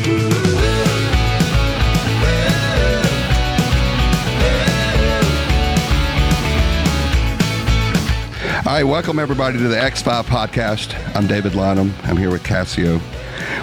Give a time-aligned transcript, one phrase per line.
[0.00, 0.06] All
[8.76, 10.94] right, welcome everybody to the X5 podcast.
[11.14, 11.92] I'm David Lonham.
[12.04, 12.98] I'm here with Cassio.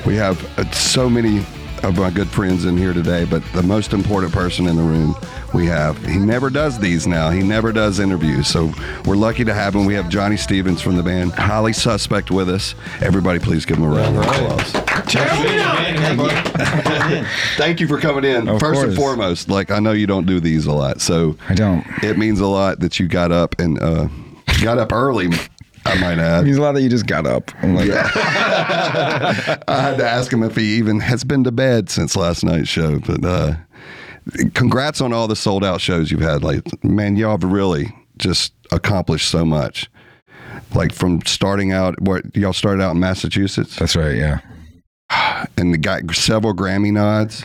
[0.06, 1.44] We have uh, so many
[1.84, 5.16] of my good friends in here today, but the most important person in the room
[5.54, 7.30] we have, he never does these now.
[7.30, 8.48] He never does interviews.
[8.48, 8.72] So
[9.06, 9.86] we're lucky to have him.
[9.86, 12.76] We have Johnny Stevens from the band Highly Suspect with us.
[13.02, 14.72] Everybody, please give him a round of applause.
[17.58, 18.48] Thank you for coming in.
[18.48, 21.56] Of First and foremost, like I know you don't do these a lot, so I
[21.56, 21.86] don't.
[22.04, 24.08] it means a lot that you got up and uh,
[24.62, 25.30] got up early.
[25.88, 26.46] I might add.
[26.46, 27.52] means a lot that you just got up.
[27.64, 32.16] I'm like, I had to ask him if he even has been to bed since
[32.16, 33.00] last night's show.
[33.00, 33.56] But uh,
[34.54, 36.44] congrats on all the sold out shows you've had.
[36.44, 39.90] Like, man, y'all have really just accomplished so much.
[40.76, 44.16] Like from starting out, what y'all started out in Massachusetts that's right.
[44.16, 44.40] Yeah.
[45.58, 47.42] and got several Grammy nods.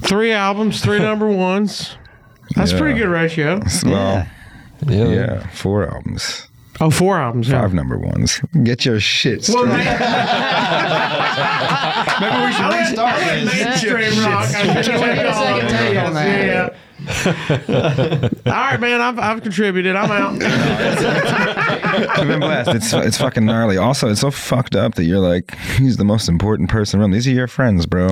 [0.00, 1.96] Three albums, three number ones.
[2.54, 2.78] That's Yeah.
[2.78, 3.60] pretty good ratio.
[3.84, 4.26] Well,
[4.86, 5.08] Yeah.
[5.08, 5.46] yeah.
[5.48, 6.47] Four albums,
[6.80, 7.48] Oh, four albums.
[7.48, 7.60] Yeah.
[7.62, 8.40] five number ones.
[8.62, 9.56] Get your shit straight.
[9.56, 9.78] Well, man,
[12.20, 13.54] Maybe we should restart this.
[13.54, 14.48] mainstream rock.
[14.54, 16.46] I should Wait a second take on that.
[16.46, 18.28] Yeah.
[18.46, 19.00] All right, man.
[19.00, 19.96] I've, I've contributed.
[19.96, 20.40] I'm out.
[22.18, 22.70] I've been blessed.
[22.74, 23.76] It's it's fucking gnarly.
[23.76, 27.04] Also, it's so fucked up that you're like, he's the most important person in the
[27.06, 27.12] room.
[27.12, 28.08] These are your friends, bro.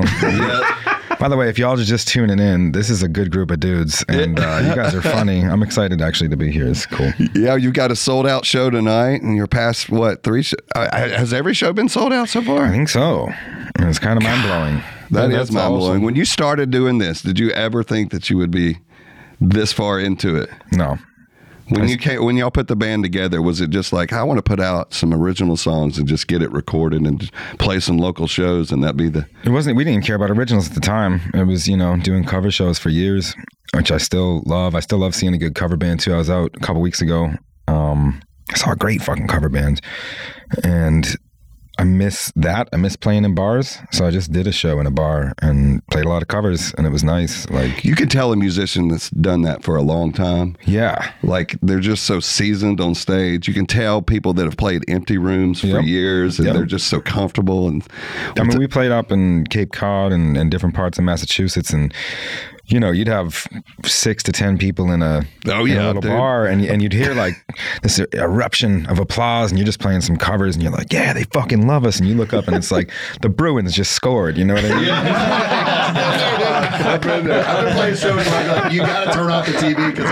[1.18, 3.58] By the way, if y'all are just tuning in, this is a good group of
[3.58, 5.40] dudes, and uh, you guys are funny.
[5.40, 6.66] I'm excited actually to be here.
[6.68, 7.10] It's cool.
[7.34, 10.42] Yeah, you've got a sold out show tonight, and you're past what three?
[10.42, 12.66] Sh- uh, has every show been sold out so far?
[12.66, 13.28] I think so.
[13.78, 14.82] It's kind of mind blowing.
[15.10, 15.90] That Yeah, is mind blowing.
[15.92, 16.02] awesome.
[16.02, 18.78] When you started doing this, did you ever think that you would be
[19.40, 20.50] this far into it?
[20.72, 20.98] No,
[21.68, 24.38] When you came, when y'all put the band together, was it just like I want
[24.38, 28.26] to put out some original songs and just get it recorded and play some local
[28.26, 29.76] shows and that be the It wasn't.
[29.76, 31.20] We didn't care about originals at the time.
[31.34, 33.34] It was, you know, doing cover shows for years,
[33.74, 34.74] which I still love.
[34.74, 36.14] I still love seeing a good cover band too.
[36.14, 37.30] I was out a couple weeks ago.
[37.66, 38.22] Um,
[38.52, 39.80] I saw a great fucking cover band,
[40.62, 41.16] and
[41.86, 42.68] miss that.
[42.72, 45.86] I miss playing in bars, so I just did a show in a bar and
[45.88, 47.48] played a lot of covers, and it was nice.
[47.50, 50.56] Like, you can tell a musician that's done that for a long time.
[50.66, 53.46] yeah, Like they're just so seasoned on stage.
[53.48, 55.84] You can tell people that have played empty rooms for Yep.
[55.84, 56.54] years and Yep.
[56.56, 57.82] they're just so comfortable and
[58.38, 61.92] I mean, we played up in Cape Cod and, and different parts of Massachusetts, and
[62.68, 63.46] you know, you'd have
[63.84, 66.10] six to ten people in a, Oh, in a little dude.
[66.10, 67.34] bar, and and you'd hear like
[67.82, 71.24] this eruption of applause, and you're just playing some covers, and you're like, yeah, they
[71.24, 72.90] fucking love us, and you look up, and it's like
[73.22, 74.90] the Bruins just scored, you know what I mean?
[75.96, 77.44] I've been there.
[77.46, 80.10] I've been playing shows where I'm like, you got to turn off the TV because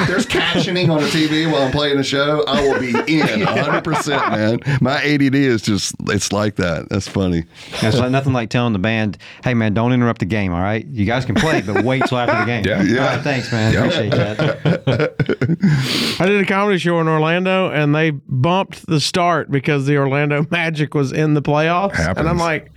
[0.00, 3.26] if there's captioning on the TV while I'm playing a show, I will be in
[3.40, 4.78] 100%, man.
[4.80, 6.88] My ADD is just, it's like that.
[6.88, 7.44] That's funny.
[7.82, 10.52] It's like nothing like telling the band, "Hey, man, don't interrupt the game.
[10.52, 12.82] All right, you guys can play, but wait till after the game." Yeah.
[12.82, 13.00] Yeah.
[13.00, 13.74] All right, thanks, man.
[13.74, 16.16] Appreciate that.
[16.20, 20.46] I did a comedy show in Orlando, and they bumped the start because the Orlando
[20.50, 21.98] Magic was in the playoffs.
[22.16, 22.70] And I'm like,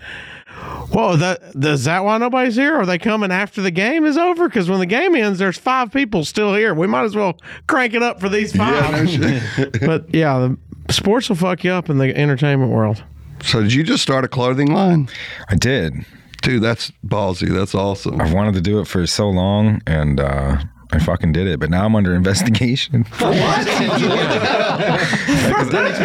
[0.91, 2.75] "Whoa, that is that why nobody's here?
[2.75, 4.47] Are they coming after the game is over?
[4.47, 6.73] Because when the game ends, there's five people still here.
[6.73, 7.37] We might as well
[7.67, 8.91] crank it up for these five."
[9.81, 10.49] but yeah,
[10.87, 13.03] the sports will fuck you up in the entertainment world.
[13.41, 15.09] So did you just start a clothing line?
[15.47, 15.93] I did.
[16.41, 17.49] Dude, that's ballsy.
[17.49, 18.19] That's awesome.
[18.21, 20.57] I've wanted to do it for so long, and uh,
[20.91, 23.03] I fucking did it, but now I'm under investigation.
[23.19, 23.67] what?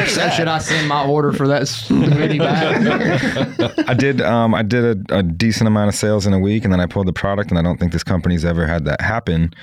[0.08, 3.88] So should I send my order for that s- hoodie back?
[3.88, 4.20] I did.
[4.20, 6.86] Um, I did a, a decent amount of sales in a week, and then I
[6.86, 9.54] pulled the product, and I don't think this company's ever had that happen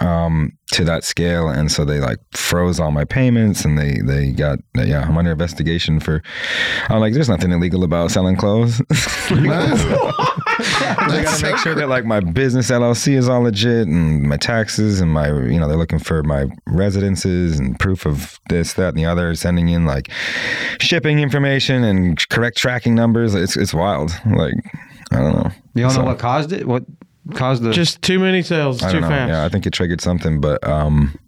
[0.00, 1.48] um, to that scale.
[1.48, 5.06] And so they like froze all my payments, and they they got yeah.
[5.08, 6.22] I'm under investigation for.
[6.88, 8.80] I'm like, there's nothing illegal about selling clothes.
[10.60, 15.00] I gotta make sure that like my business LLC is all legit, and my taxes,
[15.00, 18.98] and my you know they're looking for my residences and proof of this, that, and
[18.98, 19.34] the other.
[19.34, 20.10] Sending in like
[20.80, 23.34] shipping information and correct tracking numbers.
[23.34, 24.10] It's it's wild.
[24.26, 24.54] Like
[25.12, 25.50] I don't know.
[25.74, 26.66] You don't So, know what caused it?
[26.66, 26.84] What
[27.34, 27.72] caused the?
[27.72, 29.08] Just too many sales, I too don't know.
[29.16, 29.28] fast.
[29.30, 31.18] Yeah, I think it triggered something, but um,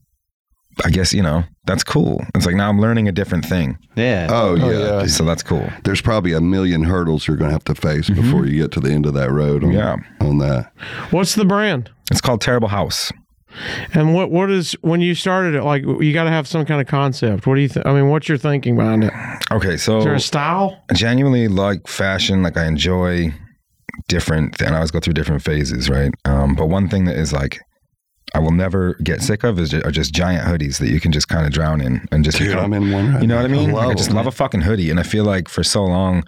[0.85, 2.25] I guess you know that's cool.
[2.35, 4.29] It's like now I'm learning a different thing, yeah.
[4.31, 5.01] Oh, yeah.
[5.01, 5.07] yeah.
[5.07, 5.69] so that's cool.
[5.85, 8.81] There's probably a million hurdles you're going to have to face before you get to
[8.81, 9.97] the end of that road on, Yeah.
[10.21, 10.73] on that.
[11.11, 11.91] What's the brand?
[12.11, 13.13] It's called Terrible House.
[13.95, 15.65] And what what is when you started it?
[15.65, 17.49] Like you got to have some kind of concept.
[17.49, 17.69] What do you?
[17.69, 19.13] Th- I mean, what's your thinking behind it?
[19.51, 20.81] Okay, so Is there a style?
[20.89, 22.45] I genuinely like fashion.
[22.45, 23.35] Like I enjoy
[24.09, 26.13] different, and I always go through different phases, right?
[26.25, 27.59] Um, but one thing that is like
[28.35, 31.11] I will never get sick of is just, are just giant hoodies that you can
[31.11, 33.37] just kind of drown in and just Dude, become- I'm in one right You know
[33.37, 33.73] what I mean?
[33.73, 36.23] love Like, I just love a fucking hoodie, and I feel like for so long,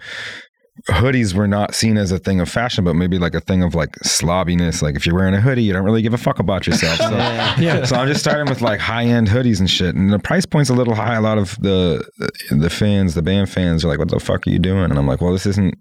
[0.88, 3.74] hoodies were not seen as a thing of fashion, but maybe like a thing of
[3.74, 4.82] like slobbiness.
[4.82, 6.96] Like if you're wearing a hoodie, you don't really give a fuck about yourself.
[6.98, 7.10] So,
[7.62, 7.84] Yeah.
[7.84, 10.70] so I'm just starting with like high end hoodies and shit, and the price point's
[10.70, 11.14] a little high.
[11.14, 12.04] A lot of the
[12.50, 15.06] the fans, the band fans, are like, "What the fuck are you doing?" And I'm
[15.06, 15.74] like, "Well, this isn't."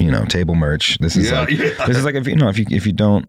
[0.00, 0.98] You know, table merch.
[0.98, 1.86] This is Yeah, like yeah.
[1.86, 3.28] this is like if you know if you if you don't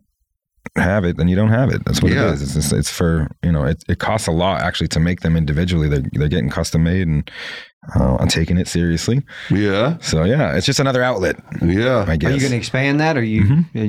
[0.78, 1.86] have it, then you don't have it.
[1.86, 2.30] That's what Yeah.
[2.30, 2.42] it is.
[2.42, 5.36] It's just, it's for you know it, it costs a lot actually to make them
[5.38, 5.88] individually.
[5.90, 7.30] They're they're getting custom made, and
[7.96, 9.22] uh, I'm taking it seriously.
[9.52, 9.98] Yeah.
[10.02, 12.04] So yeah, it's just another outlet, Yeah.
[12.08, 12.32] I guess.
[12.32, 13.64] Are you going to expand that, or you?
[13.76, 13.88] uh,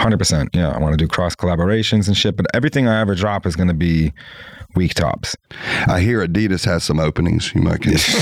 [0.00, 0.50] Hundred percent.
[0.52, 2.36] Yeah, I want to do cross collaborations and shit.
[2.36, 4.12] But everything I ever drop is going to be
[4.76, 5.34] weak tops.
[5.88, 7.52] I hear Adidas has some openings.
[7.54, 8.06] You might get.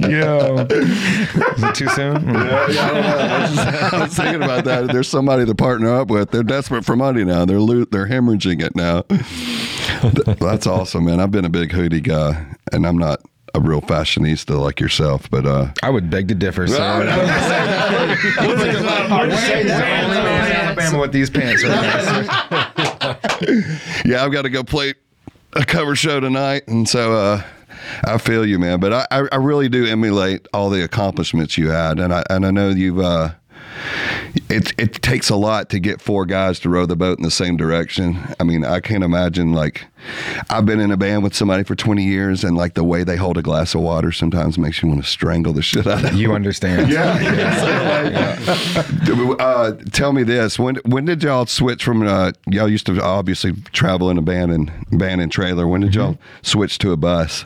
[0.00, 2.28] Yo, is it too soon?
[2.28, 3.18] Yeah, yeah, I don't know.
[3.18, 4.88] I was, just- I was thinking about that.
[4.92, 6.30] There's somebody to partner up with.
[6.30, 7.44] They're desperate for money now.
[7.44, 9.04] They're lo- they're hemorrhaging it now.
[10.36, 11.20] That's awesome, man.
[11.20, 13.20] I've been a big hoodie guy, and I'm not
[13.54, 16.66] a real fashionista like yourself, but uh, I would beg to differ.
[16.66, 16.82] So.
[19.58, 21.64] Alabama with these pants.
[21.64, 22.67] Right
[24.04, 24.94] yeah, I've got to go play
[25.54, 27.42] a cover show tonight, and so uh,
[28.04, 28.80] I feel you, man.
[28.80, 32.50] But I, I, really do emulate all the accomplishments you had, and I and I
[32.50, 32.98] know you've.
[32.98, 33.30] Uh,
[34.48, 37.30] it it takes a lot to get four guys to row the boat in the
[37.30, 38.18] same direction.
[38.38, 39.86] I mean, I can't imagine like
[40.50, 43.16] I've been in a band with somebody for 20 years, and like the way they
[43.16, 46.02] hold a glass of water sometimes makes you want to strangle the shit out of
[46.02, 46.16] them.
[46.16, 46.88] You understand?
[46.98, 47.20] Yeah.
[47.20, 48.38] yeah.
[49.04, 52.86] So, like, uh, tell me this: when when did y'all switch from uh, y'all used
[52.86, 55.66] to obviously travel in a band and band and trailer?
[55.66, 57.44] When did y'all switch to a bus?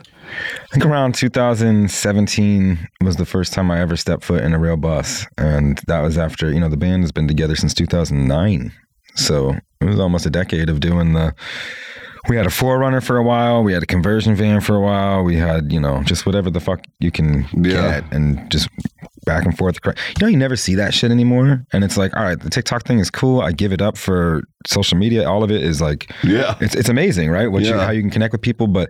[0.63, 4.77] I think around 2017 was the first time I ever stepped foot in a real
[4.77, 8.71] bus, and that was after you know the band has been together since 2009,
[9.15, 11.33] so it was almost a decade of doing the.
[12.29, 13.63] We had a forerunner for a while.
[13.63, 15.23] We had a conversion van for a while.
[15.23, 17.99] We had you know just whatever the fuck you can Yeah.
[18.01, 18.69] get, and just
[19.25, 19.77] back and forth.
[19.85, 22.83] You know, you never see that shit anymore, and it's like, all right, the TikTok
[22.85, 23.41] thing is cool.
[23.41, 25.29] I give it up for social media.
[25.29, 26.55] All of it is like, Yeah.
[26.61, 27.51] it's it's amazing, right?
[27.51, 28.89] What you, how you can connect with people, but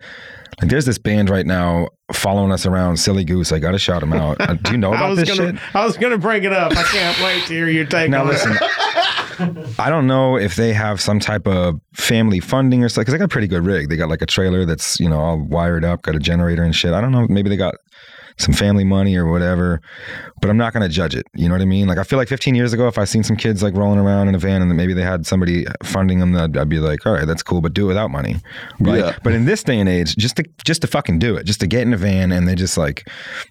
[0.62, 3.52] like there's this band right now following us around, Silly Goose.
[3.52, 4.40] I gotta shout them out.
[4.40, 5.76] Uh, do you know about this gonna, shit?
[5.76, 6.72] I was gonna bring it up.
[6.76, 8.32] I can't wait to hear your take Now on it.
[8.32, 8.58] listen,
[9.80, 13.04] I don't know if they have some type of family funding or something.
[13.04, 13.90] Because they got a pretty good rig.
[13.90, 16.76] They got like a trailer that's you know all wired up, got a generator and
[16.76, 16.94] shit.
[16.94, 17.26] I don't know.
[17.30, 17.76] Maybe they got
[18.38, 19.82] some family money or whatever.
[20.42, 21.26] But I'm not gonna judge it.
[21.34, 21.88] You know what I mean?
[21.88, 24.28] Like I feel like 15 years ago, if I seen some kids like rolling around
[24.28, 27.14] in a van and maybe they had somebody funding them, I'd, I'd be like, all
[27.14, 28.38] right, that's cool, but do it without money,
[28.80, 29.00] right?
[29.00, 29.18] Yeah.
[29.24, 31.68] But in this day and age, just to just to fucking do it, just to
[31.68, 33.08] get in a van and they just like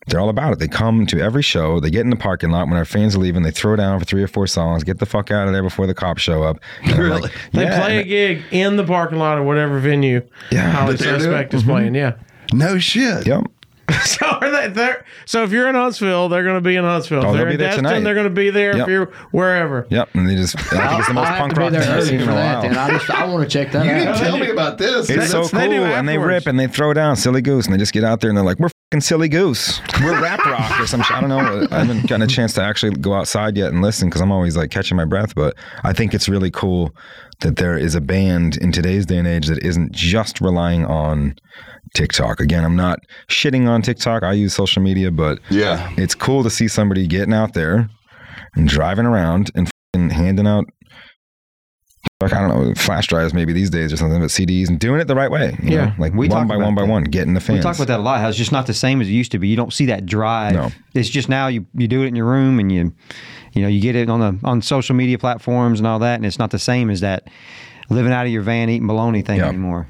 [0.08, 0.58] they're all about it.
[0.58, 3.19] They come to every show, they get in the parking lot when our fans are
[3.19, 5.62] leaving, they throw down for three or four songs, get the fuck out of there
[5.62, 6.58] before the cops show up.
[6.96, 7.23] Really?
[7.23, 10.26] like, They yeah, play a gig in the parking lot or whatever venue.
[10.50, 10.70] Yeah.
[10.70, 11.20] Highly That they're doing?
[11.20, 11.70] suspect is mm-hmm.
[11.70, 11.94] playing.
[11.94, 12.14] Yeah.
[12.52, 13.26] No shit.
[13.26, 13.44] Yep.
[14.04, 15.04] So are they there?
[15.26, 17.18] So if you're in Huntsville, they're going to be in Huntsville.
[17.18, 18.00] Oh, if they'll they're be in there Destin, tonight.
[18.00, 18.76] they're going to be there.
[18.76, 18.82] Yep.
[18.82, 19.86] If you're wherever.
[19.90, 20.08] Yep.
[20.14, 22.32] And they just I think it's the most punk rock thing I've seen in for
[22.32, 22.62] a that.
[22.62, 22.90] Then while.
[22.90, 23.98] I just I want to check that You out.
[23.98, 25.08] didn't tell me about this.
[25.10, 27.78] It's so cool, they and they rip and they throw down Silly Goose, and they
[27.78, 30.86] just get out there and they're like, "We're fucking Silly Goose, we're rap rock or
[30.86, 31.66] some shit." I don't know.
[31.70, 34.54] I haven't gotten a chance to actually go outside yet and listen because I'm always
[34.56, 35.34] like catching my breath.
[35.34, 36.94] But I think it's really cool
[37.40, 41.34] that there is a band in today's day and age that isn't just relying on
[41.94, 42.40] TikTok.
[42.40, 42.98] Again, I'm not
[43.30, 44.22] shitting on TikTok.
[44.22, 45.90] I use social media, but Yeah.
[45.96, 47.88] it's cool to see somebody getting out there
[48.55, 49.70] and driving around and
[50.12, 50.64] handing out
[52.20, 55.00] like I don't know flash drives maybe these days or something, but CDs and doing
[55.00, 55.56] it the right way.
[55.62, 55.86] Yeah.
[55.86, 55.92] know?
[55.98, 56.88] like We one talk by one by that.
[56.90, 57.58] one, getting the fans.
[57.58, 58.20] We talk about that a lot.
[58.20, 59.48] How it's just not the same as it used to be.
[59.48, 60.54] You don't see that drive.
[60.54, 60.70] No.
[60.94, 62.92] It's just now you you do it in your room and you
[63.52, 66.24] you know you get it on the on social media platforms and all that, and
[66.26, 67.28] it's not the same as that
[67.90, 69.48] living out of your van eating bologna thing Yeah.
[69.48, 69.88] anymore.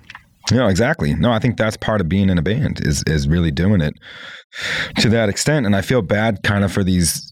[0.50, 1.14] No, exactly.
[1.14, 3.94] No, I think that's part of being in a band is is really doing it
[4.98, 5.66] to that extent.
[5.66, 7.31] And I feel bad kind of for these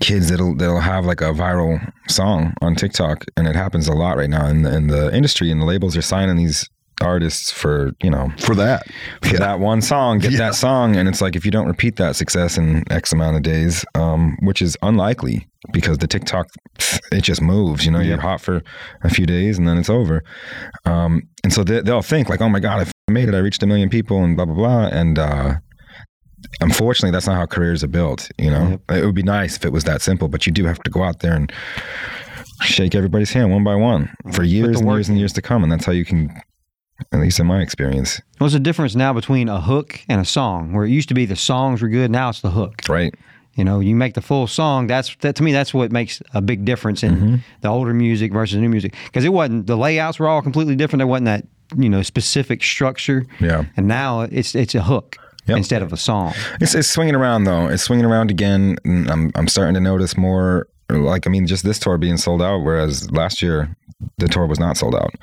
[0.00, 4.16] kids that'll that'll have like a viral song on TikTok, and it happens a lot
[4.16, 5.50] right now in the in the industry.
[5.50, 6.68] And the labels are signing these
[7.00, 8.82] artists for you know For that.
[9.22, 12.16] for that one song, get that song, and it's like if you don't repeat that
[12.16, 16.48] success in X amount of days, um, which is unlikely because the TikTok
[17.12, 17.84] it just moves.
[17.84, 18.62] You know, you're hot for
[19.02, 20.22] a few days and then it's over.
[20.84, 23.62] Um, and so they, they'll think like, oh my god, I made it, I reached
[23.62, 24.86] a million people, and blah blah blah.
[24.88, 25.54] And uh,
[26.60, 28.30] unfortunately, that's not how careers are built.
[28.38, 30.78] You know, it would be nice if it was that simple, but you do have
[30.82, 31.52] to go out there and
[32.62, 35.70] shake everybody's hand one by one for years and years and years to come, and
[35.72, 36.30] that's how you can.
[37.12, 40.72] At least in my experience, What's the difference now between a hook and a song?
[40.72, 42.82] Where it used to be the songs were good, now it's the hook.
[42.88, 43.14] right?
[43.54, 44.88] You know, you make the full song.
[44.88, 45.52] That's that to me.
[45.52, 47.36] That's what makes a big difference in Mm-hmm.
[47.60, 48.96] the older music versus the new music.
[49.04, 50.98] Because it wasn't the layouts were all completely different.
[50.98, 51.44] There wasn't that
[51.76, 53.24] you know specific structure.
[53.38, 53.66] Yeah.
[53.76, 55.16] And now it's it's a hook.
[55.48, 55.56] Yep.
[55.56, 56.34] instead of a song.
[56.60, 57.68] It's, it's swinging around though.
[57.68, 58.76] It's swinging around again.
[58.84, 60.66] And I'm I'm starting to notice more.
[60.90, 63.76] Like I mean, just this tour being sold out, whereas last year
[64.18, 65.14] the tour was not sold out.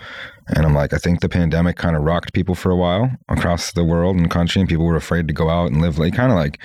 [0.49, 3.71] And I'm like, I think the pandemic kind of rocked people for a while across
[3.71, 5.97] the world and country, and people were afraid to go out and live.
[5.97, 6.59] Like kind of like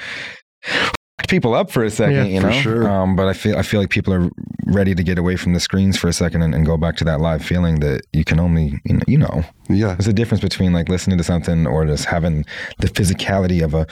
[1.31, 2.53] people up for a second, Yeah, you for know.
[2.61, 2.89] sure.
[2.91, 4.29] Um, but I feel I feel like people are
[4.67, 7.05] ready to get away from the screens for a second and, and go back to
[7.05, 9.95] that live feeling that you can only you know, you know Yeah.
[9.95, 12.45] there's a difference between like listening to something or just having
[12.79, 13.87] the physicality of a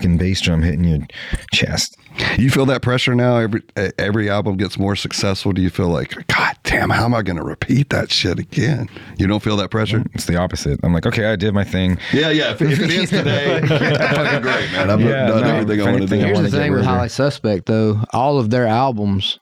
[0.00, 1.06] fucking bass drum hitting your
[1.52, 1.96] chest.
[2.38, 3.36] You feel that pressure now?
[3.36, 3.62] Every
[3.98, 5.52] every album gets more successful.
[5.52, 8.88] Do you feel like, God damn, how am I going to repeat that shit again?
[9.18, 10.02] You don't feel that pressure?
[10.14, 10.80] It's the opposite.
[10.82, 11.98] I'm like, okay, I did my thing.
[12.12, 12.52] Yeah, yeah.
[12.52, 14.90] If, if it is today, fucking great, man.
[14.90, 16.14] I've Yeah, done no, everything I if want to do.
[16.14, 16.96] anything, I Here's wanna the get thing with rid of her.
[16.96, 18.00] Highly Suspect, though.
[18.12, 19.38] All of their albums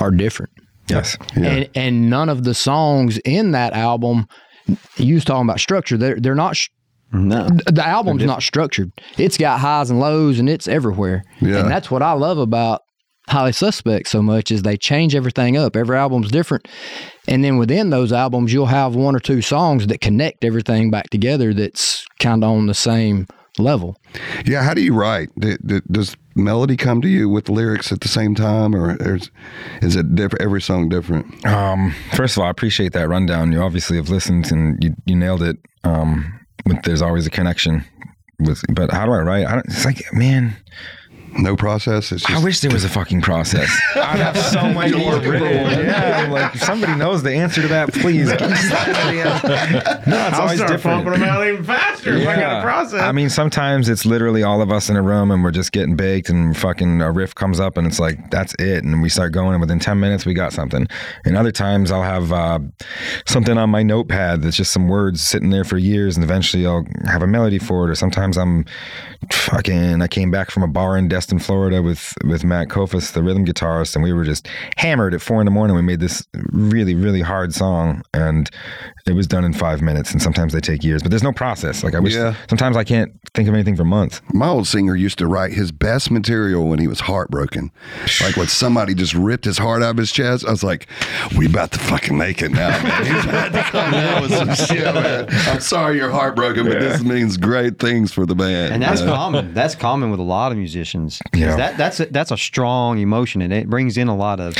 [0.00, 0.52] are different.
[0.88, 1.16] Yes.
[1.36, 1.44] Yeah.
[1.48, 4.28] And, and none of the songs in that album,
[4.96, 6.68] you was talking about structure, they're, they're not, sh-
[7.12, 7.48] No.
[7.66, 8.90] the album's not structured.
[9.18, 11.24] It's got highs and lows and it's everywhere.
[11.40, 11.58] Yeah.
[11.60, 12.80] And that's what I love about
[13.28, 15.76] Highly Suspect so much is they change everything up.
[15.76, 16.66] Every album's different.
[17.28, 21.10] And then within those albums, you'll have one or two songs that connect everything back
[21.10, 23.26] together that's kind of on the same
[23.58, 23.96] level.
[24.44, 25.28] Yeah, how do you write?
[25.38, 29.30] D- d- Does melody come to you with lyrics at the same time, or is,
[29.82, 30.42] is it different?
[30.42, 31.44] Every song different?
[31.46, 33.52] Um, first of all, I appreciate that rundown.
[33.52, 35.58] You obviously have listened and you, you nailed it.
[35.84, 36.41] Um, with,
[36.84, 37.84] there's always a connection
[38.38, 39.46] with, but how do I write?
[39.46, 40.56] I it's like, man,
[41.38, 42.12] No process.
[42.12, 43.70] It's just I wish there was a fucking process.
[43.96, 45.86] I'd have so much more written.
[45.86, 48.30] Yeah, I'm like, if somebody knows the answer to that, please.
[48.32, 51.04] give me somebody no, it's I'll always start different.
[51.04, 53.00] pumping them out even faster if I got a process.
[53.00, 55.96] I mean, sometimes it's literally all of us in a room and we're just getting
[55.96, 58.84] baked and fucking a riff comes up and it's like, that's it.
[58.84, 60.86] And we start going and within 10 minutes we got something.
[61.24, 62.58] And other times I'll have uh,
[63.26, 66.84] something on my notepad that's just some words sitting there for years and eventually I'll
[67.06, 67.90] have a melody for it.
[67.90, 68.64] Or sometimes I'm
[69.30, 73.22] fucking, I came back from a bar in Destin, Florida with, with Matt Kofos, the
[73.22, 75.76] rhythm guitarist, and we were just hammered at four in the morning.
[75.76, 78.50] We made this really, really hard song and
[79.06, 80.10] it was done in five minutes.
[80.10, 81.84] And sometimes they take years, but there's no process.
[81.84, 82.34] Like I wish Yeah.
[82.48, 84.20] sometimes I can't think of anything for months.
[84.34, 87.70] My old singer used to write his best material when he was heartbroken.
[88.20, 90.88] Like when somebody just ripped his heart out of his chest, I was like,
[91.38, 93.06] we about to fucking make it now, man.
[93.06, 95.26] He's about to come down with some shit, man.
[95.30, 98.74] I'm sorry you're heartbroken, but this means great things for the band.
[98.74, 99.54] And that's you common.
[99.54, 101.11] That's common with a lot of musicians.
[101.20, 101.56] 'Cause Yeah.
[101.56, 104.54] That that's a, that's a strong emotion, and it brings in a lot of.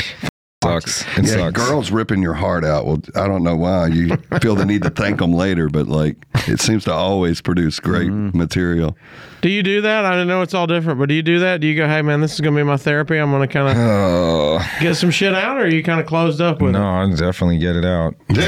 [0.63, 1.01] Sucks.
[1.17, 1.67] It yeah, sucks.
[1.67, 2.85] girls ripping your heart out.
[2.85, 6.17] Well, I don't know why you feel the need to thank them later, but like
[6.47, 8.37] it seems to always produce great Mm-hmm.
[8.37, 8.97] material.
[9.41, 10.05] do you do that?
[10.05, 11.59] I know it's all different, but do you do that?
[11.61, 13.17] Do you go, hey man, this is gonna be my therapy.
[13.17, 16.41] I'm gonna kind of Oh get some shit out, or are you kind of closed
[16.41, 16.83] up with no, it?
[16.83, 18.15] I'll definitely get it out.
[18.29, 18.41] it's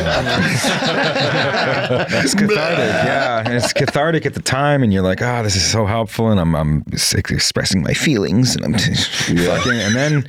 [2.36, 3.43] cathartic, yeah.
[3.45, 6.39] And it's cathartic at the time, and you're like, "Ah, this is so helpful," and
[6.39, 10.27] I'm I'm expressing my feelings, and I'm fucking, and then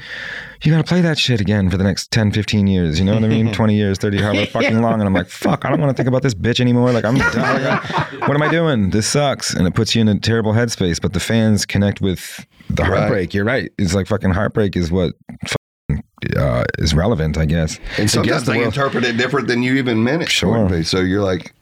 [0.63, 2.99] you got to play that shit again for the next 10, 15 years.
[2.99, 3.53] You know what I mean?
[3.53, 4.95] 20 years, 30, however fucking long.
[4.95, 6.93] And I'm like, fuck, I don't want to think about this bitch anymore.
[6.93, 7.81] Like, I'm done.
[8.27, 8.91] What am I doing?
[8.91, 9.55] This sucks.
[9.55, 11.01] And it puts you in a terrible headspace.
[11.01, 12.99] But the fans connect with the Right.
[12.99, 13.35] heartbreak.
[13.35, 13.71] You're right.
[13.79, 15.13] It's like fucking heartbreak is what
[15.47, 16.03] fucking,
[16.37, 17.79] uh, is relevant, I guess.
[17.99, 20.29] And sometimes the they world- interpret it different than you even meant it.
[20.31, 20.83] Sure.
[20.83, 21.55] So you're like,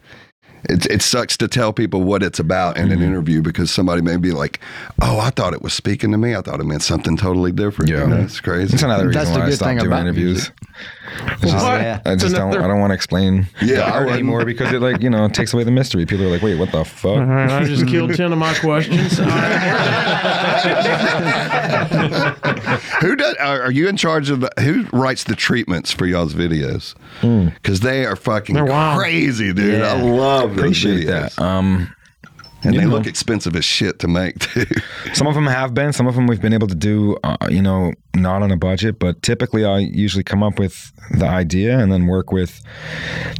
[0.68, 3.02] it, it sucks to tell people what it's about in an Mm-hmm.
[3.09, 4.61] interview because somebody may be like,
[5.02, 6.35] oh, I thought it was speaking to me.
[6.35, 7.90] I thought it meant something totally different.
[7.90, 8.02] Yeah.
[8.02, 8.75] You know, it's crazy.
[8.75, 10.50] It's another reason That's the why I good stopped doing interviews.
[11.40, 11.80] Just- What?
[11.80, 12.00] yeah.
[12.04, 12.56] I just It's don't.
[12.56, 15.52] I don't want to explain Yeah, the art anymore because it like you know takes
[15.54, 16.06] away the mystery.
[16.06, 17.18] People are like, wait, what the fuck?
[17.18, 19.18] All right, I just killed ten of my questions.
[23.00, 23.35] Who does?
[23.37, 24.50] Are, are you in charge of the?
[24.61, 26.94] Who writes the treatments for y'all's videos?
[27.21, 27.49] Hmm.
[27.49, 28.56] Because they are fucking
[28.97, 29.83] crazy, dude.
[29.83, 31.38] I love those Appreciate that.
[31.38, 31.94] Um,
[32.64, 32.90] and they know.
[32.90, 34.64] look expensive as shit to make too.
[35.12, 35.92] Some of them have been.
[35.92, 38.99] Some of them we've been able to do, uh, you know, not on a budget.
[38.99, 42.62] But typically, I usually come up with the idea and then work with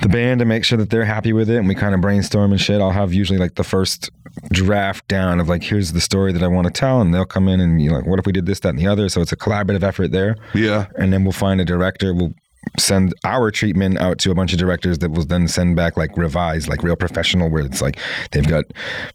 [0.03, 1.57] the band to make sure that they're happy with it.
[1.57, 2.81] And we kind of brainstorm and shit.
[2.81, 4.11] I'll have usually like the first
[4.53, 7.49] draft down of like, here's the story that I want to tell, and they'll come
[7.49, 9.09] in and you like, what if we did this, that, and the other?
[9.09, 10.37] So it's a collaborative effort there.
[10.55, 10.87] yeah.
[10.99, 12.13] and then we'll find a director.
[12.13, 12.35] We'll
[12.79, 16.17] send our treatment out to a bunch of directors that will then send back like
[16.17, 17.99] revised, like real professional, where it's like
[18.33, 18.65] they've got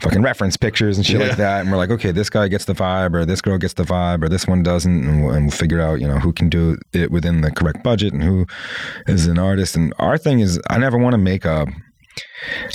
[0.02, 1.28] fucking reference pictures and shit Yeah.
[1.28, 1.62] like that.
[1.62, 4.24] And we're like, okay, this guy gets the vibe, or this girl gets the vibe,
[4.24, 6.78] or this one doesn't, and we'll, and we'll figure out, you know, who can do
[6.94, 8.46] it within the correct budget and who
[9.08, 9.76] is an artist.
[9.76, 11.68] And our thing is, I never want to make a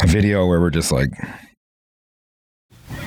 [0.02, 1.10] a video where we're just like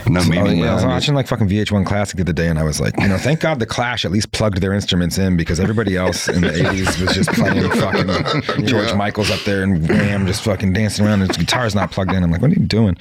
[0.06, 0.60] No Oh, meaning.
[0.60, 2.94] yeah, I was watching like fucking VH1 Classic the other day, and I was like,
[3.00, 6.28] you know, thank God the Clash at least plugged their instruments in because everybody else
[6.30, 10.74] in the '80s was just playing fucking George Michael's up there and Wham just fucking
[10.74, 11.22] dancing around.
[11.22, 12.24] And his guitar's not plugged in.
[12.24, 12.98] I'm like, what are you doing?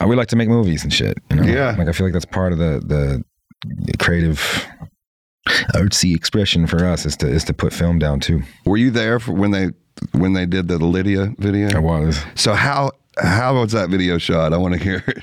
[0.00, 1.16] Uh, we like to make movies and shit.
[1.30, 1.74] You know, Yeah.
[1.78, 3.22] Like I feel like that's part of the the
[3.98, 4.66] creative
[5.74, 8.42] artsy expression for us is to is to put film down too.
[8.64, 9.70] Were you there for when they
[10.12, 11.74] when they did the Lydia video?
[11.76, 12.22] I was.
[12.34, 14.52] So how how was that video shot?
[14.52, 15.22] I want to hear it.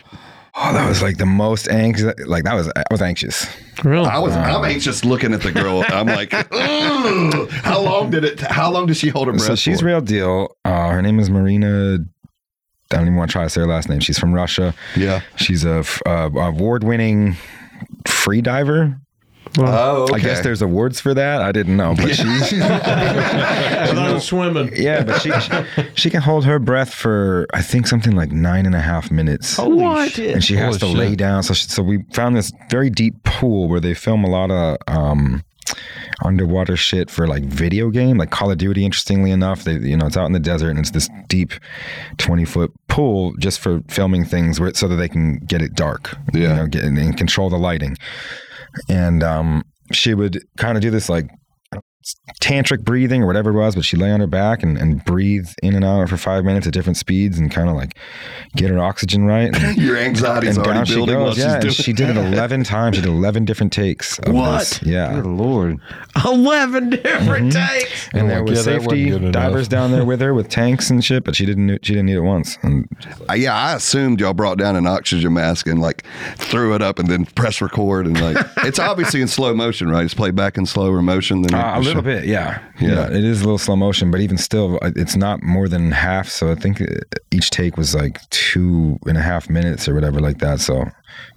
[0.63, 2.13] Oh, that was like the most anxious.
[2.25, 3.48] Like that was I was anxious.
[3.84, 4.06] Really?
[4.06, 5.84] I was I'm anxious looking at the girl.
[5.88, 6.32] I'm like,
[7.63, 8.39] how long did it?
[8.41, 9.44] How long did she hold her breath?
[9.44, 9.88] So she's for?
[9.88, 10.56] real deal.
[10.63, 11.98] Uh, her name is Marina.
[12.91, 14.01] I don't even want to try to say her last name.
[14.01, 14.75] She's from Russia.
[14.96, 15.22] Yeah.
[15.38, 17.38] She's a, uh, award-winning
[18.06, 19.00] free diver.
[19.60, 20.15] Oh, okay.
[20.15, 21.41] I guess there's awards for that.
[21.41, 22.24] I didn't know, but she,
[22.62, 24.71] I thought was swimming.
[24.75, 25.51] yeah, but she, she
[25.95, 29.57] she can hold her breath for I think something like nine and a half minutes.
[29.57, 30.17] what?
[30.17, 31.19] and she has to Holy lay shit.
[31.19, 31.43] down.
[31.43, 34.77] So, she, so we found this very deep pool where they film a lot of
[34.88, 35.43] um,
[36.24, 38.86] underwater shit for like video game, like Call of Duty.
[38.86, 41.51] Interestingly enough, they you know it's out in the desert and it's this deep,
[42.17, 46.15] twenty foot pool just for filming things where so that they can get it dark.
[46.33, 46.41] Yeah.
[46.41, 47.98] you know, get and control the lighting.
[48.89, 51.29] And um, she would kind of do this like
[52.41, 55.50] tantric breathing or whatever it was, but she'd lay on her back and, and breathe
[55.62, 57.96] in and out for five minutes at different speeds and kind of like
[58.55, 59.55] get her oxygen right.
[59.55, 61.36] And, Your anxiety's and already down she building while goes.
[61.36, 62.96] she's Yeah, doing she did it 11 times.
[62.96, 64.20] She did 11 different takes.
[64.20, 64.60] Of What?
[64.60, 64.84] This.
[64.84, 65.13] Yeah.
[65.15, 65.79] Good lord.
[66.25, 68.10] 11 different takes.
[68.13, 71.36] And there was yeah, safety divers down there with her with tanks and shit, but
[71.36, 71.86] she didn't.
[71.86, 72.58] She didn't need it once.
[72.63, 72.88] And
[73.29, 76.03] Uh, yeah, I assumed y'all brought down an oxygen mask and like
[76.36, 80.03] threw it up and then press record and like it's obviously in slow motion, right?
[80.03, 82.62] It's played back in slower motion than uh, a little bit, yeah.
[82.79, 82.89] Yeah.
[82.89, 85.91] yeah, It is a little slow motion, but even still, uh, it's not more than
[85.91, 86.27] half.
[86.29, 86.86] So I think uh,
[87.31, 90.60] each take was like two and a half minutes or whatever like that.
[90.60, 90.86] So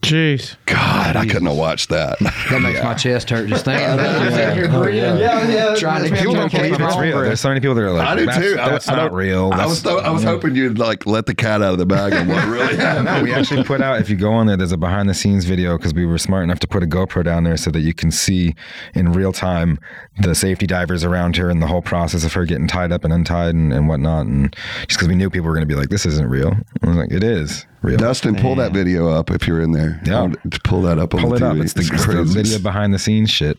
[0.03, 0.57] Jeez.
[0.67, 2.19] God, I couldn't have watched that.
[2.19, 4.35] That makes my chest hurt just thinking about it.
[4.35, 7.21] Oh, yeah, here breathing, trying to people don't believe it's real.
[7.23, 8.57] There's so many people that are like, I do that's, too.
[8.61, 9.47] I- That's I not don't- real.
[9.47, 11.87] I That's- was th- I was hoping you'd like let the cat out of the
[11.87, 13.05] bag on what really happened.
[13.15, 13.99] No, we actually put out.
[14.01, 16.45] If you go on there, there's a behind the scenes video because we were smart
[16.45, 18.55] enough to put a GoPro down there so that you can see
[18.95, 19.79] in real time
[20.21, 23.13] the safety divers around her and the whole process of her getting tied up and
[23.13, 24.27] untied and, and whatnot.
[24.27, 24.55] And
[24.87, 26.97] just because we knew people were going to be like, "This isn't real," I was
[26.97, 30.01] like, "It is real." Dustin, pull that video up if you're in there.
[30.05, 30.33] Yeah.
[30.51, 31.59] To pull that up on Pull the it TV.
[31.59, 31.65] up.
[31.65, 32.43] It's the, it's the crazy.
[32.43, 33.59] video behind the scenes shit.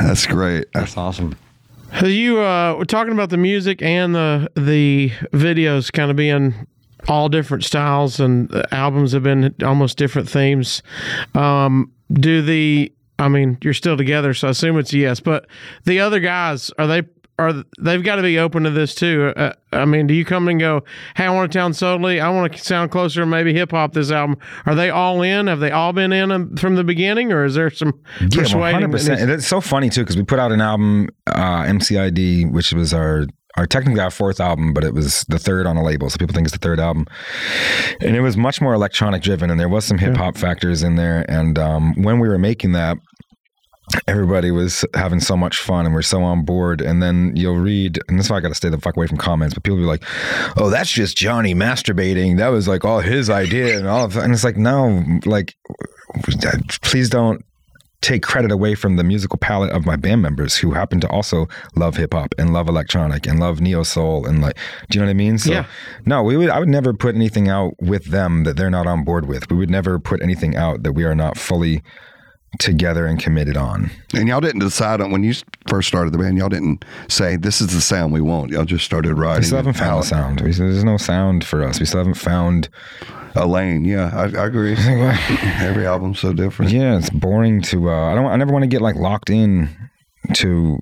[0.00, 0.66] That's great.
[0.72, 1.36] That's awesome.
[2.02, 6.66] You uh, we're talking about the music and the the videos kind of being
[7.08, 10.82] all different styles, and the albums have been almost different themes.
[11.34, 15.20] Um, do the I mean, you're still together, so I assume it's a yes.
[15.20, 15.46] But
[15.84, 17.02] the other guys are they
[17.38, 19.32] are they've got to be open to this too?
[19.36, 20.84] Uh, I mean, do you come and go,
[21.16, 22.20] "Hey, I want to sound solely.
[22.20, 25.46] I want to sound closer to maybe hip hop." This album, are they all in?
[25.48, 28.58] Have they all been in um, from the beginning, or is there some Yeah, persuading?
[28.60, 29.10] one hundred that percent.
[29.14, 32.72] needs- And it's so funny too because we put out an album, uh, MCID, which
[32.72, 36.10] was our our technically our fourth album, but it was the third on a label,
[36.10, 37.06] so people think it's the third album.
[38.00, 40.96] And it was much more electronic driven, and there was some hip hop factors in
[40.96, 41.24] there.
[41.28, 42.96] And um, when we were making that,
[44.06, 46.80] everybody was having so much fun and we're so on board.
[46.80, 49.18] And then you'll read, and that's why I got to stay the fuck away from
[49.18, 49.54] comments.
[49.54, 50.04] But people be like,
[50.56, 52.38] "Oh, that's just Johnny masturbating.
[52.38, 55.54] That was like all his idea and all of that." And it's like, no, like,
[56.82, 57.44] please don't
[58.00, 61.48] take credit away from the musical palette of my band members who happen to also
[61.74, 64.54] love hip hop and love electronic and love neo soul and like
[64.90, 65.38] do you know what I mean?
[65.38, 65.64] So Yeah.
[66.04, 69.04] no, we would I would never put anything out with them that they're not on
[69.04, 69.50] board with.
[69.50, 71.82] We would never put anything out that we are not fully
[72.58, 73.90] together and committed on.
[74.14, 75.34] And y'all didn't decide on when you
[75.68, 76.38] first started the band.
[76.38, 78.50] Y'all didn't say this is the sound we want.
[78.50, 79.40] Y'all just started writing.
[79.40, 80.40] We still haven't found the sound.
[80.40, 81.80] We, there's no sound for us.
[81.80, 82.68] We still haven't found.
[83.34, 83.84] a lane.
[83.84, 84.76] Yeah, I, I agree.
[84.78, 86.70] Every album's so different.
[86.70, 87.90] Yeah, it's boring to.
[87.90, 88.26] Uh, I don't.
[88.26, 89.68] I never want to get like locked in
[90.34, 90.78] to,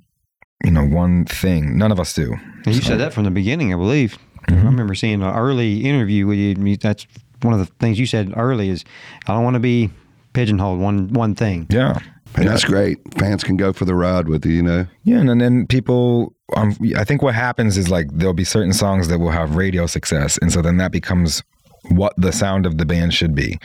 [0.64, 1.78] you know, one thing.
[1.78, 2.34] None of us do.
[2.66, 4.18] And you said that from the beginning, I believe.
[4.48, 6.54] I remember seeing an early interview with you.
[6.62, 6.76] you.
[6.76, 7.06] That's
[7.42, 8.84] one of the things you said early is,
[9.26, 9.90] I don't want to be
[10.32, 11.66] pigeonholed one one thing.
[11.70, 11.98] Yeah.
[12.34, 12.98] And that's great.
[13.18, 14.86] Fans can go for the ride with you, you know.
[15.04, 19.08] Yeah, and then people, um, I think what happens is like there'll be certain songs
[19.08, 21.42] that will have radio success, and so then that becomes
[21.88, 23.58] what the sound of the band should be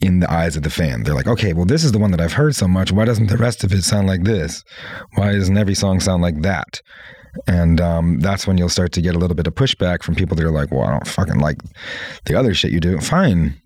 [0.00, 1.02] in the eyes of the fan.
[1.02, 2.92] They're like, okay, well, this is the one that I've heard so much.
[2.92, 4.62] Why doesn't the rest of it sound like this?
[5.14, 6.82] Why doesn't every song sound like that?
[7.48, 10.36] And um, that's when you'll start to get a little bit of pushback from people
[10.36, 11.56] that are like, well, I don't fucking like
[12.26, 13.00] the other shit you do.
[13.00, 13.60] Fine.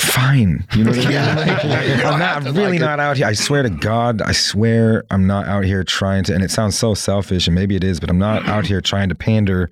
[0.00, 0.66] Fine.
[0.74, 2.00] You know what I mean?
[2.06, 3.26] I'm not really not out here.
[3.26, 6.76] I swear to God, I swear I'm not out here trying to, and it sounds
[6.76, 9.70] so selfish, and maybe it is, but I'm not out here trying to pander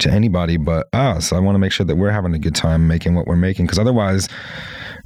[0.00, 1.32] to anybody but us.
[1.32, 3.66] I want to make sure that we're having a good time making what we're making,
[3.66, 4.28] because otherwise,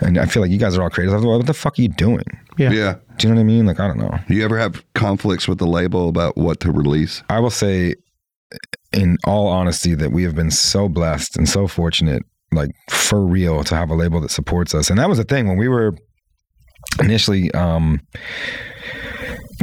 [0.00, 1.24] And I feel like you guys are all creators.
[1.24, 2.24] What the fuck are you doing?
[2.58, 2.70] Yeah.
[2.72, 2.94] Yeah.
[3.18, 3.66] Do you know what I mean?
[3.66, 4.18] Like I don't know.
[4.28, 7.22] Do you ever have conflicts with the label about what to release?
[7.28, 7.94] I will say,
[8.92, 12.22] in all honesty, that we have been so blessed and so fortunate,
[12.54, 14.90] like for real, to have a label that supports us.
[14.90, 15.94] And that was the thing when we were
[17.00, 18.00] initially um,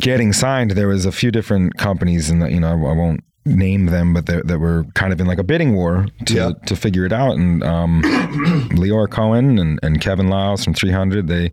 [0.02, 0.72] getting signed.
[0.72, 4.26] There was a few different companies, and you know, I, I won't name them, but
[4.28, 6.52] that that were kind of in like a bidding war to Yeah.
[6.68, 7.38] to figure it out.
[7.38, 8.02] And um,
[8.72, 11.52] Lyor Cohen and, and Kevin Liles from 300, they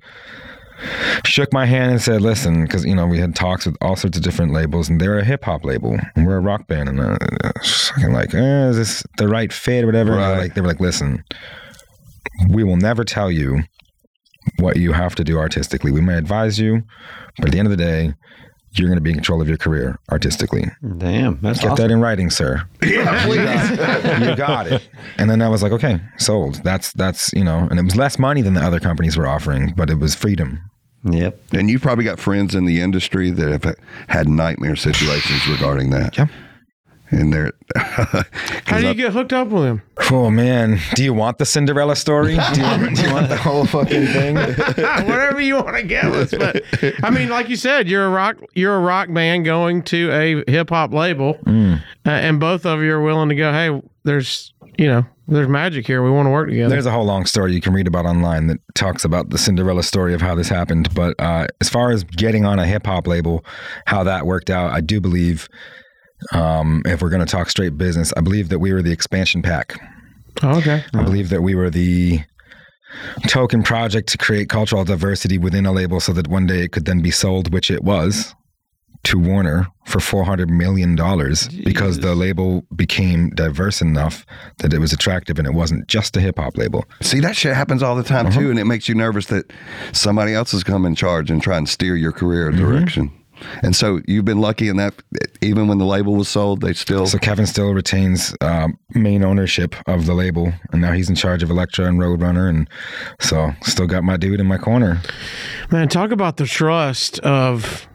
[1.25, 4.17] shook my hand and said, "Listen, because you know we had talks with all sorts
[4.17, 7.01] of different labels, and they're a hip hop label, and we're a rock band, and
[7.01, 7.17] uh,
[7.65, 10.39] fucking like, eh, is this the right fit or whatever?" They Right.
[10.39, 11.25] like they were like, "Listen,
[12.49, 13.63] we will never tell you
[14.59, 15.91] what you have to do artistically.
[15.93, 16.83] We may advise you,
[17.39, 18.15] but at the end of the day."
[18.79, 20.65] You're going to be in control of your career artistically.
[20.99, 21.89] Damn, that's Get awesome.
[21.89, 22.63] that in writing, sir.
[22.83, 24.29] Yeah, please.
[24.29, 24.89] You got it.
[25.19, 26.57] And then I was like, okay, sold.
[26.65, 29.75] That's that's you know, and it was less money than the other companies were offering,
[29.77, 30.61] but it was freedom.
[31.05, 31.41] Yep.
[31.55, 33.77] and you've probably got friends in the industry that have
[34.09, 36.19] had nightmare situations regarding that.
[36.19, 36.27] Yeah.
[37.11, 39.83] And they're How do you get hooked up with him?
[40.11, 42.37] Oh man, do you want the Cinderella story?
[42.55, 44.35] Do you want, do you want the whole fucking thing?
[45.07, 46.63] Whatever you want to give us, but
[47.03, 50.51] I mean, like you said, you're a rock, you're a rock band going to a
[50.51, 51.83] hip hop label, Mm.
[52.07, 53.53] uh, and both of you are willing to go.
[53.53, 56.03] Hey, there's you know, there's magic here.
[56.05, 56.69] We want to work together.
[56.71, 59.83] There's a whole long story you can read about online that talks about the Cinderella
[59.83, 60.95] story of how this happened.
[60.95, 63.45] But uh, as far as getting on a hip hop label,
[63.87, 65.49] how that worked out, I do believe,
[66.33, 69.43] um, if we're going to talk straight business, I believe that we were the expansion
[69.43, 69.81] pack.
[70.43, 70.85] Oh, okay.
[70.95, 72.21] I believe that we were the
[73.27, 76.85] token project to create cultural diversity within a label so that one day it could
[76.85, 78.35] then be sold, which it was,
[79.05, 80.97] to Warner for $400 million
[81.65, 84.27] because the label became diverse enough
[84.59, 86.85] that it was attractive and it wasn't just a hip hop label.
[87.01, 88.41] see that shit happens all the time Uh-huh.
[88.41, 89.51] too, and it makes you nervous that
[89.93, 92.59] somebody else is come in charge and try and steer your career Mm-hmm.
[92.61, 93.11] direction.
[93.63, 94.95] And so you've been lucky in that.
[95.41, 97.07] Even when the label was sold, they still.
[97.07, 101.43] So Kevin still retains um, main ownership of the label, and now he's in charge
[101.43, 102.69] of Elektra and Roadrunner, and
[103.21, 105.01] so still got my dude in my corner.
[105.71, 107.89] Man, talk about the trust of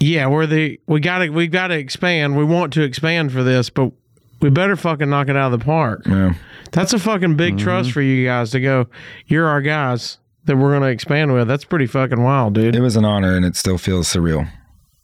[0.00, 2.36] yeah, we're the we gotta we gotta expand.
[2.36, 3.92] We want to expand for this, but
[4.40, 6.02] we better fucking knock it out of the park.
[6.06, 6.34] Yeah.
[6.72, 8.88] That's a fucking big trust for you guys to go,
[9.26, 11.48] you're our guys that we're gonna expand with.
[11.48, 12.74] That's pretty fucking wild, dude.
[12.74, 14.48] It was an honor, and it still feels surreal.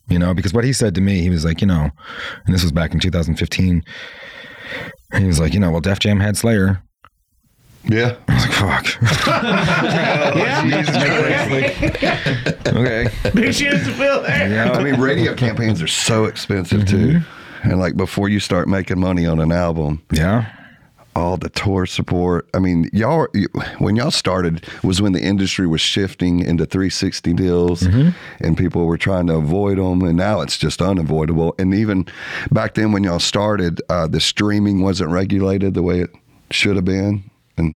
[0.09, 1.91] You know, because what he said to me, he was like, you know,
[2.45, 3.83] and this was back in 2015.
[5.17, 6.83] He was like, you know, well, Def Jam had Slayer.
[7.85, 8.17] yeah.
[8.29, 8.87] I was like, fuck.
[12.67, 13.09] okay.
[13.35, 14.51] Big shoes to fill there.
[14.51, 14.73] Yeah.
[14.73, 17.19] I mean, radio campaigns are so expensive too.
[17.19, 17.71] Mm-hmm.
[17.71, 20.47] And like before you start making money on an album, Yeah.
[21.15, 22.49] All the tour support.
[22.55, 23.27] I mean, y'all
[23.79, 27.83] when y'all started was when the industry was shifting into 360 deals,
[28.41, 31.55] and people were trying to avoid them, and now it's just unavoidable.
[31.59, 32.07] And even
[32.51, 36.11] back then, when y'all started, uh, the streaming wasn't regulated the way it
[36.51, 37.75] should have been, and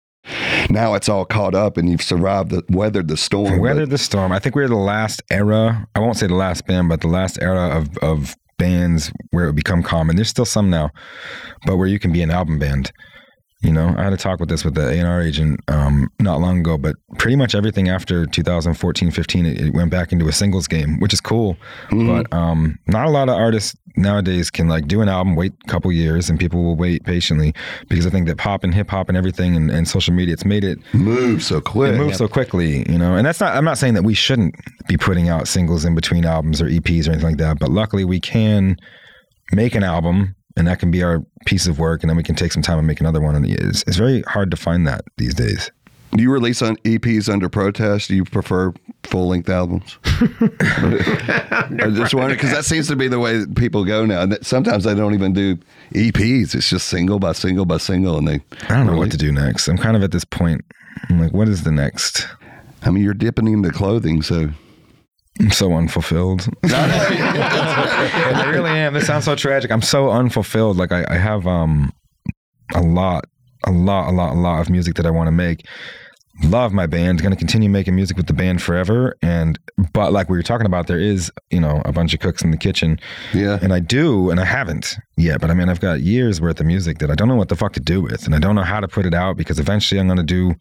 [0.70, 3.60] now it's all caught up, and you've survived the weathered the storm.
[3.60, 4.32] Weathered the storm.
[4.32, 5.86] I think we're the last era.
[5.94, 9.48] I won't say the last band, but the last era of of bands where it
[9.48, 10.16] would become common.
[10.16, 10.90] There's still some now,
[11.66, 12.92] but where you can be an album band.
[13.62, 16.60] You know, I had a talk with this with the A&R agent um, not long
[16.60, 20.68] ago, but pretty much everything after 2014, 15, it, it went back into a singles
[20.68, 21.56] game, which is cool.
[21.90, 25.70] But um, not a lot of artists nowadays can like do an album, wait a
[25.70, 27.54] couple years, and people will wait patiently
[27.88, 30.44] because I think that pop and hip hop and everything and, and social media, it's
[30.44, 31.94] made it move so quick.
[31.94, 33.14] it moves so quickly, you know.
[33.14, 33.56] And that's not.
[33.56, 34.54] I'm not saying that we shouldn't
[34.86, 37.58] be putting out singles in between albums or EPs or anything like that.
[37.58, 38.76] But luckily, we can
[39.52, 42.34] make an album, and that can be our piece of work, and then we can
[42.34, 43.34] take some time and make another one.
[43.34, 45.70] And it's, it's very hard to find that these days.
[46.12, 48.08] Do you release on EPs under protest?
[48.08, 49.98] Do you prefer full length albums?
[50.04, 54.22] I just wonder because that seems to be the way that people go now.
[54.22, 55.56] And that sometimes they don't even do
[55.92, 56.54] EPs.
[56.54, 58.40] It's just single by single by single, and they.
[58.68, 59.68] I don't know what to do next.
[59.68, 60.64] I'm kind of at this point.
[61.10, 62.26] I'm like, what is the next?
[62.82, 64.48] I mean, you're dipping into clothing, so
[65.40, 66.48] I'm so unfulfilled.
[66.64, 68.94] I really am.
[68.94, 69.70] This sounds so tragic.
[69.70, 70.76] I'm so unfulfilled.
[70.76, 71.92] Like I, I have um
[72.74, 73.26] a lot,
[73.64, 75.66] a lot, a lot, a lot of music that I want to make.
[76.44, 77.22] Love my band.
[77.22, 79.16] Going to continue making music with the band forever.
[79.22, 79.58] And
[79.92, 82.50] but like we were talking about, there is you know a bunch of cooks in
[82.50, 82.98] the kitchen,
[83.32, 83.58] yeah.
[83.62, 85.40] and I do, and I haven't yet.
[85.40, 87.56] But I mean, I've got years worth of music that I don't know what the
[87.56, 89.98] fuck to do with, and I don't know how to put it out because eventually
[89.98, 90.54] I'm going to do.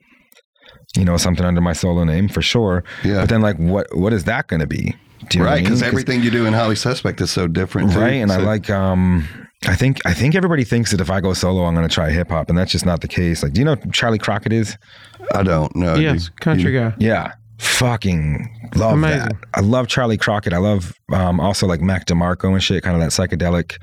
[0.95, 3.21] You know something under my solo name for sure, Yeah.
[3.21, 4.95] But then, like, what what is that going to be?
[5.29, 5.63] Do you know what I Right, mean?
[5.65, 7.99] because everything you do in Highly Suspect is so different, too.
[7.99, 9.27] right and i like um
[9.67, 12.11] I think I think everybody thinks that if I go solo, I'm going to try
[12.11, 13.41] hip hop, and that's just not the case.
[13.41, 14.77] Like, do you know who Charley Crockett is?
[15.33, 15.95] I don't know.
[15.95, 16.93] Yes, You- country you- guy.
[16.99, 19.19] Yeah, fucking love Amazing.
[19.29, 19.35] that.
[19.55, 20.53] I love Charley Crockett.
[20.53, 23.77] I love um, also like Mac DeMarco and shit, kind of that psychedelic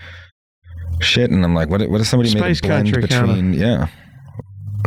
[1.00, 1.30] shit.
[1.32, 1.80] And I'm like, what?
[1.88, 3.26] What if somebody Space made a blend country kinda.
[3.26, 3.52] between?
[3.54, 3.88] Yeah,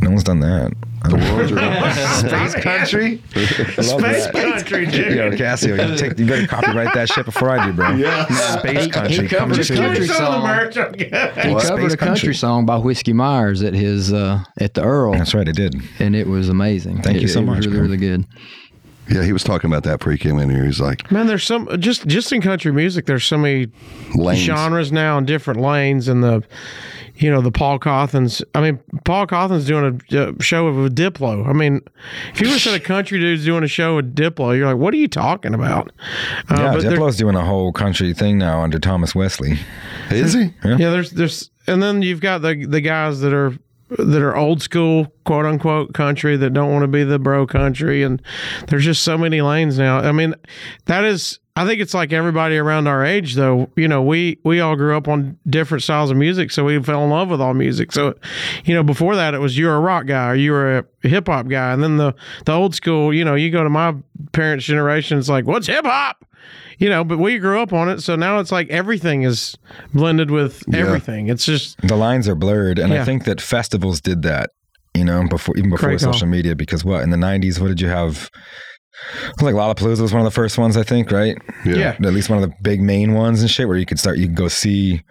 [0.02, 0.74] no one's done that.
[1.08, 1.52] The world's
[2.24, 3.22] your Space country.
[3.36, 4.34] I love Space that.
[4.34, 5.16] country, dude.
[5.16, 7.92] Yo, Casio, you, take, you better copyright that shit before I do, bro.
[7.92, 8.26] Yeah.
[8.58, 10.14] Space country He covered coming a to Give me country you.
[10.14, 10.92] some of the song.
[10.92, 10.98] merch.
[10.98, 12.34] He covered Space a country Country.
[12.34, 15.76] song by Whiskey Myers at his uh, at the Earl, That's right, I did.
[16.00, 17.02] and it was amazing.
[17.04, 17.82] Thank It- you so it was much, Really, bro.
[17.86, 18.26] really good.
[19.10, 20.66] Yeah, he was talking about that before he came in here.
[20.66, 23.06] He's like, Man, there's some just just in country music.
[23.06, 23.68] There's so many
[24.16, 24.40] lanes.
[24.42, 26.44] genres now and different lanes and the
[27.18, 31.48] you know the paul cauthens i mean paul cauthen's doing a, a show with diplo
[31.48, 31.80] i mean
[32.34, 34.94] if you were said a country dudes doing a show with diplo you're like what
[34.94, 35.94] are you talking about
[36.50, 39.58] uh, Yeah, but Diplo's doing a whole country thing now under Thomas Wesley.
[40.10, 40.54] Is he?
[40.66, 43.58] yeah there's there's and then you've got the the guys that are
[43.90, 48.04] that are old school quote unquote country that don't want to be the bro country
[48.04, 48.22] and
[48.68, 50.00] there's just so many lanes now.
[50.00, 50.34] I mean
[50.86, 54.60] that is i think it's like everybody around our age though you know we we
[54.60, 57.54] all grew up on different styles of music so we fell in love with all
[57.54, 58.14] music so
[58.66, 61.08] you know before that it was you were a rock guy or you were a
[61.08, 62.14] hip hop guy and then the
[62.46, 63.96] the old school you know you go to my
[64.32, 66.26] parents generation it's like what's hip hop
[66.78, 69.56] you know but we grew up on it so now it's like everything is
[69.94, 73.02] blended with everything it's just The lines are blurred, and Yeah.
[73.02, 74.50] I think that festivals did that.
[74.94, 76.14] You know, before even before Great call.
[76.14, 78.30] social media, because what in the '90s, what did you have?
[79.42, 81.38] Like Lollapalooza was one of the first ones, I think, right?
[81.66, 81.96] Yeah.
[82.02, 84.28] At least one of the big main ones and shit, where you could start, you
[84.28, 85.02] could go see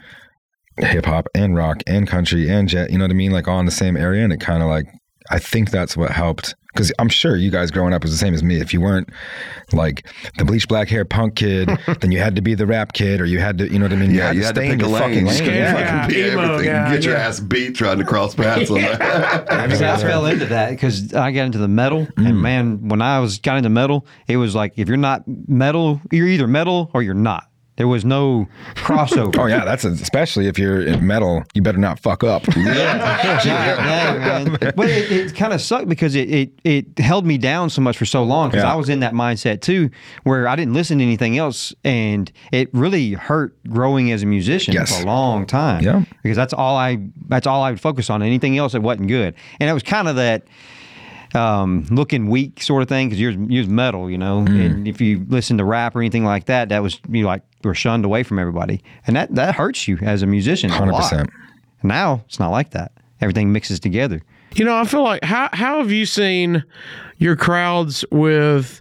[0.78, 2.90] hip hop and rock and country and jet.
[2.90, 3.30] You know what I mean?
[3.30, 4.86] Like all in the same area, and it kind of like
[5.30, 6.54] I think that's what helped.
[6.74, 8.56] Because I'm sure you guys growing up was the same as me.
[8.60, 9.08] If you weren't
[9.72, 10.06] like
[10.38, 13.24] the bleach black hair punk kid, then you had to be the rap kid, or
[13.26, 14.10] you had to, you know what I mean?
[14.12, 15.02] Yeah, you had to stay in pick a your lane.
[15.02, 15.38] fucking lane.
[15.38, 16.02] can't Yeah.
[16.02, 16.72] fucking be Emo everything.
[16.72, 17.26] guy, Get your yeah.
[17.28, 19.00] ass beat trying to cross paths on that.
[19.52, 22.40] I, I fell into that because I got into the metal, and mm.
[22.40, 26.28] man, when I was got into metal, it was like if you're not metal, you're
[26.28, 27.48] either metal or you're not.
[27.76, 29.36] There was no crossover.
[29.36, 31.42] Oh yeah, that's especially if you're in metal.
[31.54, 32.44] You better not fuck up.
[32.56, 34.58] yeah, yeah, man.
[34.76, 37.96] But it, it kind of sucked because it, it it held me down so much
[37.98, 38.72] for so long because Yeah.
[38.72, 39.90] I was in that mindset too,
[40.22, 44.72] where I didn't listen to anything else, and it really hurt growing as a musician
[44.74, 44.96] Yes.
[44.96, 45.82] for a long time.
[45.82, 46.04] Yeah.
[46.22, 48.22] because that's all I that's all I would focus on.
[48.22, 50.44] Anything else that wasn't good, and it was kind of that.
[51.34, 54.44] Um, looking weak sort of thing because you're you're metal, you know.
[54.46, 54.66] Mm.
[54.66, 57.74] And if you listen to rap or anything like that, that was you like were
[57.74, 60.70] shunned away from everybody, and that that hurts you as a musician.
[60.70, 61.30] Hundred percent.
[61.82, 62.92] Now it's not like that.
[63.20, 64.22] Everything mixes together.
[64.54, 66.64] You know, I feel like how how have you seen
[67.18, 68.80] your crowds with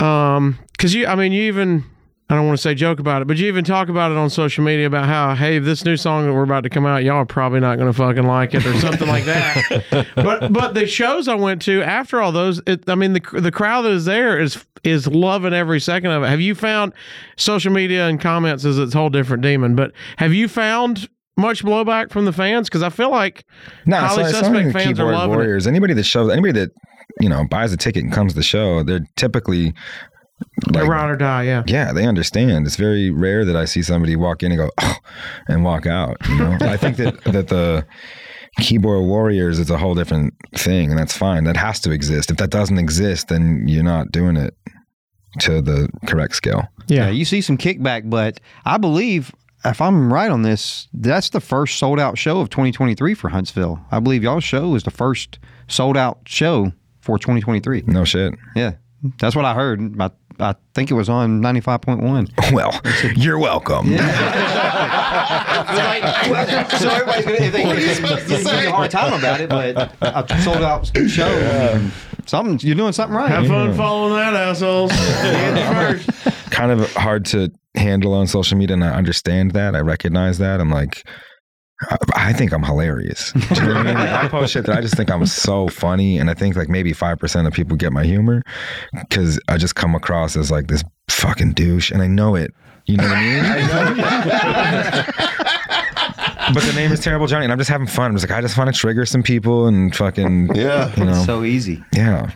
[0.00, 1.84] um cuz you I mean you even
[2.30, 4.30] I don't want to say joke about it, but you even talk about it on
[4.30, 7.16] social media about how hey, this new song that we're about to come out, y'all
[7.16, 10.06] are probably not going to fucking like it or something like that.
[10.14, 13.50] But but the shows I went to after all those, it, I mean the the
[13.50, 16.28] crowd that is there is is loving every second of it.
[16.28, 16.92] Have you found
[17.36, 19.74] social media and comments is its whole different demon?
[19.74, 22.68] But have you found much blowback from the fans?
[22.68, 23.44] Because I feel like
[23.86, 25.36] No, Highly so, so Suspect many fans are keyboard loving it.
[25.36, 25.66] warriors.
[25.66, 26.70] Anybody that shows, anybody that
[27.20, 29.74] you know buys a ticket and comes to the show, they're typically
[30.66, 31.62] Like, like, ride or die, yeah.
[31.66, 32.66] yeah, they understand.
[32.66, 34.96] It's very rare that I see somebody walk in and go oh,
[35.48, 36.16] and walk out.
[36.28, 37.86] You know, I think that that the
[38.58, 41.44] keyboard warriors is a whole different thing, and that's fine.
[41.44, 42.30] That has to exist.
[42.30, 44.54] If that doesn't exist, then you're not doing it
[45.40, 46.68] to the correct scale.
[46.88, 47.10] Yeah, Yeah.
[47.10, 49.32] you see some kickback, but I believe
[49.64, 53.80] if I'm right on this, that's the first sold out show of 2023 for Huntsville.
[53.90, 57.84] I believe y'all's show is the first sold out show for 2023.
[57.86, 58.34] No shit.
[58.56, 58.72] Yeah,
[59.18, 60.00] that's what I heard.
[60.00, 62.30] I, I think it was on 95.1.
[62.52, 62.72] Well,
[63.16, 63.86] you're welcome.
[63.88, 63.94] so
[66.88, 68.66] everybody's gonna, if they, what are you supposed to say?
[68.66, 71.90] a hard time about it, but a sold out show.
[72.26, 73.30] Something you're doing something right.
[73.30, 74.90] Have fun following that, assholes.
[76.50, 79.74] Kind of hard to handle on social media, and I understand that.
[79.76, 80.60] I recognize that.
[80.60, 81.06] I'm like,
[81.82, 83.32] I, I think I'm hilarious.
[83.32, 83.94] Do you know what I mean?
[83.94, 86.68] Like, I post shit that I just think I'm so funny, and I think like
[86.68, 88.42] maybe five percent of people get my humor
[88.92, 92.52] because I just come across as like this fucking douche, and I know it.
[92.86, 93.44] You know what I mean?
[96.54, 98.06] but the name is Terrible Johnny, and I'm just having fun.
[98.10, 100.92] I'm just like, I just want to trigger some people and fucking, Yeah.
[100.96, 101.82] you know, so easy.
[101.94, 102.30] yeah.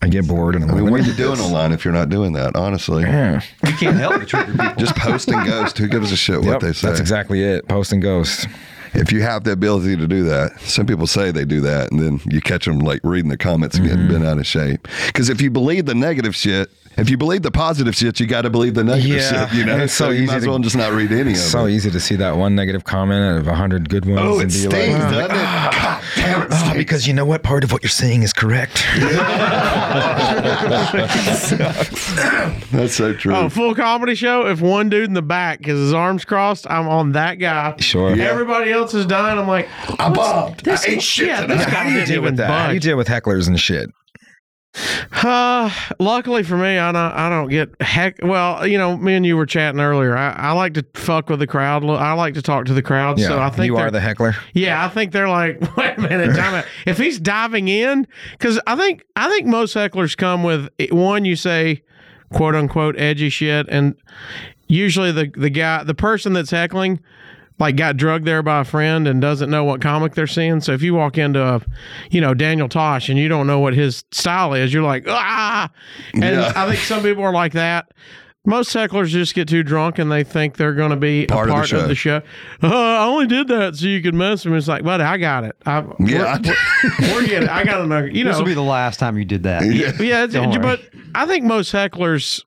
[0.00, 1.92] I get bored, and I'm I mean, like, what are you doing online if you're
[1.92, 2.54] not doing that?
[2.54, 3.40] Honestly, Yeah.
[3.66, 4.74] You can't help but trigger people.
[4.76, 5.76] just post and ghost.
[5.78, 6.86] Who gives a shit what Yep, they say?
[6.86, 7.66] That's exactly it.
[7.66, 8.46] Post and ghost.
[8.94, 12.00] If you have the ability to do that, some people say they do that, and
[12.00, 14.12] then you catch them like reading the comments and getting mm-hmm.
[14.12, 14.86] bent out of shape.
[15.06, 18.42] Because if you believe the negative shit if you believe the positive shit, you got
[18.42, 19.56] to believe the negative Yeah, shit.
[19.58, 21.36] You know, it's so you easy might as to- well just not read any of
[21.36, 21.36] it.
[21.36, 24.20] so easy to see that one negative comment out of a hundred good ones.
[24.22, 25.42] Oh, it and be stings, like, doesn't it?
[25.42, 26.48] Ah, God damn it!
[26.52, 27.42] "Oh, because you know what?
[27.42, 28.84] Part of what you're saying is correct.
[32.72, 33.34] That's so true.
[33.34, 34.46] Oh, full comedy show.
[34.46, 37.76] If one dude in the back has his arms crossed, I'm on that guy.
[37.78, 38.14] Sure.
[38.14, 38.24] Yeah.
[38.24, 39.38] Everybody else is dying.
[39.38, 39.68] I'm like,
[40.00, 40.66] I bombed.
[40.68, 41.56] I ate shit yeah, today.
[41.56, 42.50] this How guy do you deal with that?
[42.50, 43.90] How do you deal with hecklers and shit?
[45.22, 48.18] Uh, luckily for me, I don't, I don't get heck.
[48.22, 50.16] Well, you know, me and you were chatting earlier.
[50.16, 51.84] I, I like to fuck with the crowd.
[51.84, 53.18] I like to talk to the crowd.
[53.18, 54.34] Yeah, so I think you are the heckler.
[54.54, 56.64] Yeah, I think they're like, wait a minute, time out.
[56.86, 61.24] If he's diving in, because I think I think most hecklers come with one.
[61.24, 61.82] You say,
[62.32, 63.94] quote unquote, edgy shit, and
[64.68, 67.00] usually the the guy, the person that's heckling,
[67.58, 70.60] like got drugged there by a friend and doesn't know what comic they're seeing.
[70.60, 71.60] So if you walk into a,
[72.10, 75.70] you know, Daniel Tosh and you don't know what his style is, you're like, ah.
[76.14, 76.52] And Yeah.
[76.54, 77.90] I think some people are like that.
[78.46, 81.52] Most hecklers just get too drunk and they think they're going to be Part a
[81.52, 81.86] of the part of show.
[81.88, 82.22] the show.
[82.62, 84.58] Uh, I only did that so you could mess with me.
[84.58, 85.54] It's like, buddy, I got it.
[85.66, 86.54] I, Yeah, we're,
[87.00, 87.48] we're, we're getting.
[87.50, 88.08] I got another.
[88.08, 88.30] You know.
[88.30, 89.64] This will be the last time you did that.
[89.66, 89.92] Yeah.
[90.00, 90.80] yeah, it's, but
[91.14, 92.42] I think most hecklers.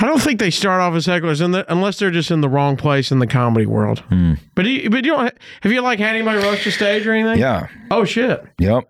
[0.00, 2.48] I don't think they start off as hecklers in the, unless they're just in the
[2.48, 3.98] wrong place in the comedy world.
[4.08, 4.34] Hmm.
[4.54, 7.38] But you, but you don't have you like had anybody rush the stage or anything?
[7.38, 7.66] Yeah.
[7.90, 8.44] Oh shit!
[8.58, 8.84] Yep.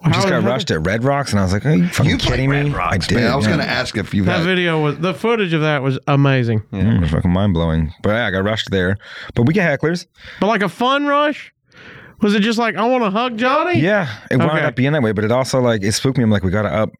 [0.00, 2.18] I just got rushed at Red Rocks, and I was like, "Are you fucking You
[2.18, 3.14] kidding me?" Rocks, I did.
[3.16, 3.32] man.
[3.32, 3.56] I was yeah.
[3.56, 4.46] going to ask if you've That had.
[4.46, 6.60] video was the footage of that was amazing.
[6.72, 7.92] Mm, it was fucking mind blowing.
[8.04, 8.96] But yeah, I got rushed there.
[9.34, 10.06] But we get hecklers.
[10.40, 11.52] But like a fun rush.
[12.20, 13.80] Was it just like I want to hug Johnny?
[13.80, 14.64] Yeah, it wound Okay.
[14.64, 15.10] up being that way.
[15.12, 16.22] But it also like it spooked me.
[16.24, 16.90] I'm like, we gotta up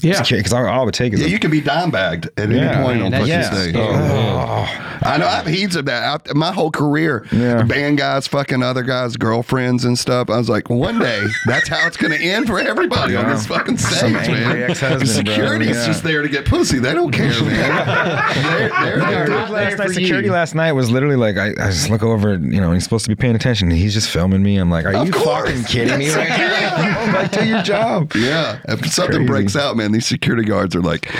[0.00, 0.22] yeah.
[0.22, 2.50] because all, all it would take is Yeah, a- you can be dime bagged at
[2.50, 3.74] any point Man, on that's fucking just stage.
[3.74, 4.82] scary.
[5.04, 5.26] I know.
[5.26, 6.22] I've heaps of that.
[6.30, 7.62] I, my whole career, Yeah.
[7.64, 10.30] band guys fucking other guys' girlfriends and stuff.
[10.30, 13.46] I was like, one day that's how it's going to end for everybody on this
[13.46, 14.70] fucking stage, Some angry man.
[14.70, 15.72] ex-husband, Security bro.
[15.72, 15.86] is Yeah.
[15.86, 16.78] just there to get pussy.
[16.78, 18.32] They don't care, man.
[18.34, 19.26] they're, they're there.
[19.26, 20.32] Dude, last night, security you.
[20.32, 23.04] last night was literally like I, I just look over, you know, and he's supposed
[23.04, 23.70] to be paying attention.
[23.70, 24.56] and He's just filming me.
[24.56, 25.48] I'm like, are Of you course.
[25.50, 27.12] fucking kidding me right now?
[27.14, 28.12] like, do your job.
[28.14, 29.26] Yeah, if something Crazy.
[29.26, 31.10] breaks out, man, these security guards are like,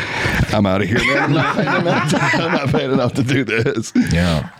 [0.55, 1.19] "I'm out of here, man.
[1.19, 2.11] I'm not paying enough.
[2.11, 4.51] To, I'm not paying enough to do this." Yeah,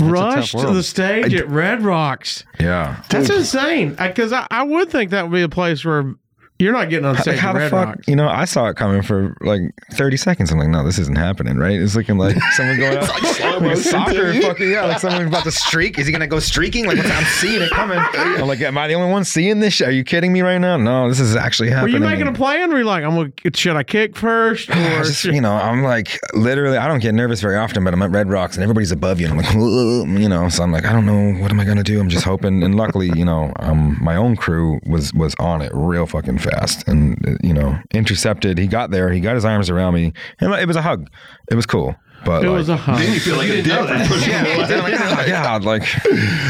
[0.00, 2.44] Rush to the stage at Red Rocks.
[2.58, 3.02] yeah.
[3.10, 3.90] That's insane.
[3.90, 6.14] Because I, I would think that would be a place where
[6.62, 7.86] you're not getting on stage How at the Red fuck?
[7.88, 8.08] Rocks.
[8.08, 9.60] You know, I saw it coming for like
[9.92, 10.52] 30 seconds.
[10.52, 11.80] I'm like, no, this isn't happening, right?
[11.80, 13.08] It's looking like someone going out.
[13.08, 15.98] like like soccer, fucking yeah, like someone about to streak.
[15.98, 16.86] Is he gonna go streaking?
[16.86, 17.98] Like, what's, I'm seeing it coming.
[17.98, 19.80] I'm like, am I the only one seeing this?
[19.80, 20.76] Are you kidding me right now?
[20.76, 22.00] No, this is actually happening.
[22.00, 22.70] Were you making a plan?
[22.70, 24.70] Were you like, I'm gonna, should I kick first?
[24.82, 28.02] Or just, you know, I'm like literally, I don't get nervous very often, but I'm
[28.02, 29.28] at Red Rocks and everybody's above you.
[29.28, 31.82] And I'm like, you know, so I'm like, I don't know, what am I gonna
[31.84, 31.98] do?
[32.00, 32.62] I'm just hoping.
[32.62, 36.51] And luckily, you know, um, my own crew was was on it real fucking fast,
[36.86, 38.58] and uh, you know, intercepted.
[38.58, 41.08] He got there, he got his arms around me, and it was a hug.
[41.50, 42.98] It was cool, but it like, was a hug.
[42.98, 45.82] Then you feel like a dick for pushing yeah, yeah, like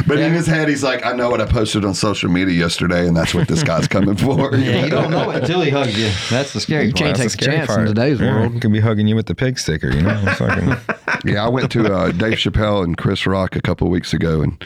[0.06, 3.06] But in his head, he's like, I know what I posted on social media yesterday,
[3.06, 4.54] and that's what this guy's coming for.
[4.62, 6.10] Yeah, you don't know it until he hugs you.
[6.30, 8.52] That's the scary You can't that's take a scary chance in today's Yeah, world.
[8.54, 10.24] he Could be hugging you with the pig sticker, you know.
[10.36, 10.76] Fucking,
[11.24, 14.62] Yeah, I went to uh, Dave Chappelle and Chris Rock a couple weeks ago, and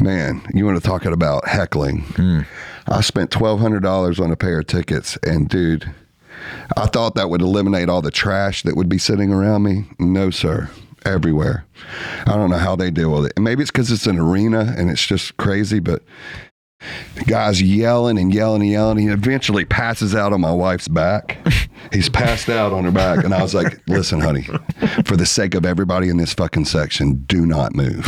[0.00, 2.04] man, you want to talk about heckling?
[2.88, 5.92] I spent twelve hundred dollars on a pair of tickets, and dude,
[6.76, 9.84] I thought that would eliminate all the trash that would be sitting around me.
[9.98, 10.70] No, sir.
[11.04, 11.64] Everywhere.
[12.26, 13.38] I don't know how they deal with it.
[13.38, 16.02] Maybe it's because it's an arena and it's just crazy, but
[17.14, 18.98] the guy's yelling and yelling and yelling.
[18.98, 21.38] He eventually passes out on my wife's back.
[21.92, 23.24] He's passed out on her back.
[23.24, 24.42] And I was like, listen, honey,
[25.04, 28.06] for the sake of everybody in this fucking section, do not move.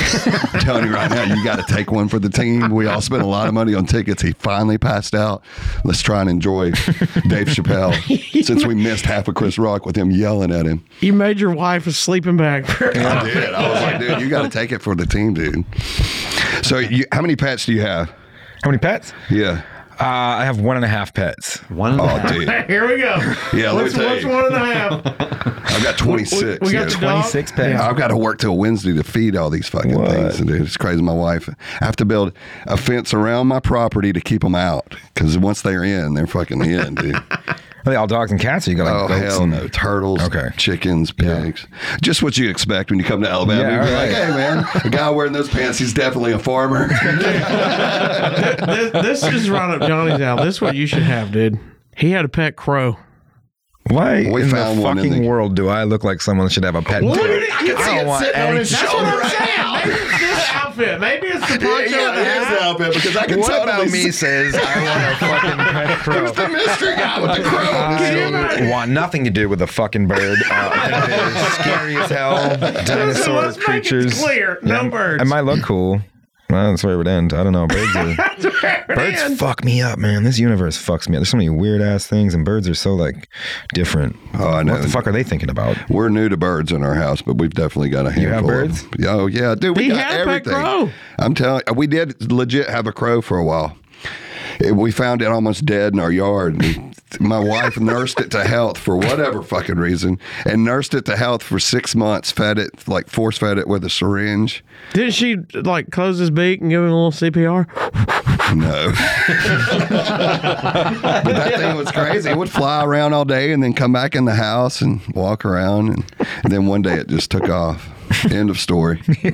[0.52, 2.70] I'm telling you right now, you got to take one for the team.
[2.70, 4.20] We all spent a lot of money on tickets.
[4.20, 5.42] He finally passed out.
[5.84, 6.72] Let's try and enjoy
[7.28, 7.94] Dave Chappelle
[8.44, 10.84] since we missed half of Chris Rock with him yelling at him.
[11.00, 12.66] You made your wife a sleeping bag.
[12.66, 13.54] For I did.
[13.54, 15.64] I was like, dude, you got to take it for the team, dude.
[16.62, 18.12] So, you, how many pets do you have?
[18.62, 19.12] How many pets?
[19.30, 19.62] Yeah.
[20.00, 21.56] Uh, I have one and a half pets.
[21.70, 22.32] One and a Oh, half.
[22.32, 22.48] dude.
[22.68, 23.16] Here we go.
[23.52, 24.28] Yeah, let me What's, tell what's you.
[24.28, 25.02] one and a half?
[25.72, 26.60] I've got 26.
[26.60, 26.84] We got yeah.
[26.84, 27.00] the dog.
[27.24, 27.80] 26 pets.
[27.80, 30.10] I've got to work till Wednesday to feed all these fucking What?
[30.12, 30.38] things.
[30.38, 31.02] Dude, it's crazy.
[31.02, 31.48] My wife,
[31.80, 32.32] I have to build
[32.66, 36.64] a fence around my property to keep them out because once they're in, they're fucking
[36.64, 37.16] in, dude.
[37.86, 38.66] Are they all dogs and cats?
[38.66, 40.48] Or you got like oh goats hell and- no, turtles, Okay.
[40.56, 41.42] chickens, Yeah.
[41.42, 41.66] pigs,
[42.02, 43.60] just what you expect when you come to Alabama.
[43.62, 44.10] Yeah, You're like, right.
[44.10, 46.88] hey man, a guy wearing those pants, he's definitely a farmer.
[47.88, 50.44] this, this is right up Johnny's alley.
[50.44, 51.58] This is what you should have, dude.
[51.96, 52.96] He had a pet crow.
[53.90, 56.48] Why We in found the one in fucking the- world do I look like someone
[56.48, 57.18] should have a pet dog?
[57.18, 59.50] I don't want any That's what I'm saying.
[59.80, 61.00] Maybe it's this outfit.
[61.00, 62.58] Maybe it's the poncho Yeah, and the it is hat.
[62.58, 65.58] the outfit because I can What totally about me see- says I want a fucking
[65.58, 66.14] pet crow?
[66.20, 70.06] Who's the mystery guy with the crow I want nothing to do with the fucking
[70.08, 70.38] bird.
[70.50, 72.56] Uh, I think it is scary as hell.
[72.84, 74.20] Dinosaur let's make it creatures.
[74.22, 75.22] clear, no birds.
[75.22, 76.00] It might look cool.
[76.50, 77.34] Well, that's where it would end.
[77.34, 77.66] I don't know.
[77.68, 78.14] Birds are
[78.88, 79.36] birds Man.
[79.36, 80.22] fuck me up, man.
[80.24, 81.20] This universe fucks me up.
[81.20, 83.28] There's so many weird ass things, and birds are so like
[83.74, 84.16] different.
[84.34, 84.72] Oh, I know.
[84.72, 85.76] What the fuck are they thinking about?
[85.90, 88.22] We're new to birds in our house, but we've definitely got a handful.
[88.22, 88.82] You have of birds?
[88.82, 89.04] them.
[89.08, 90.54] Oh yeah, dude, we He got had a everything.
[90.54, 90.90] crow.
[91.18, 93.76] I'm telling, we did legit have a crow for a while.
[94.58, 96.62] It- we found it almost dead in our yard.
[96.64, 101.16] And my wife nursed it to health for whatever fucking reason, and nursed it to
[101.16, 102.30] health for six months.
[102.30, 104.64] Fed it like force fed it with a syringe.
[104.92, 107.66] Didn't she like close his beak and give him a little CPR?
[108.54, 108.92] No.
[109.88, 112.30] but that thing was crazy.
[112.30, 115.44] It would fly around all day and then come back in the house and walk
[115.44, 115.90] around.
[115.90, 116.12] And,
[116.44, 117.90] and then one day it just took off.
[118.30, 119.00] End of story.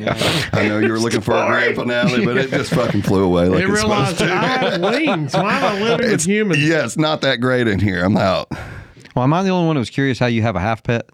[0.53, 3.49] I know you were looking for a grand finale, but it just fucking flew away
[3.49, 4.37] like They it's realized supposed to.
[4.37, 5.35] I have wings.
[5.35, 6.67] Why am I living It's, with humans?
[6.67, 8.05] yeah, it's not that great in here.
[8.05, 8.49] I'm out.
[9.15, 11.09] Well, am I the only one who was curious how you have a half pet?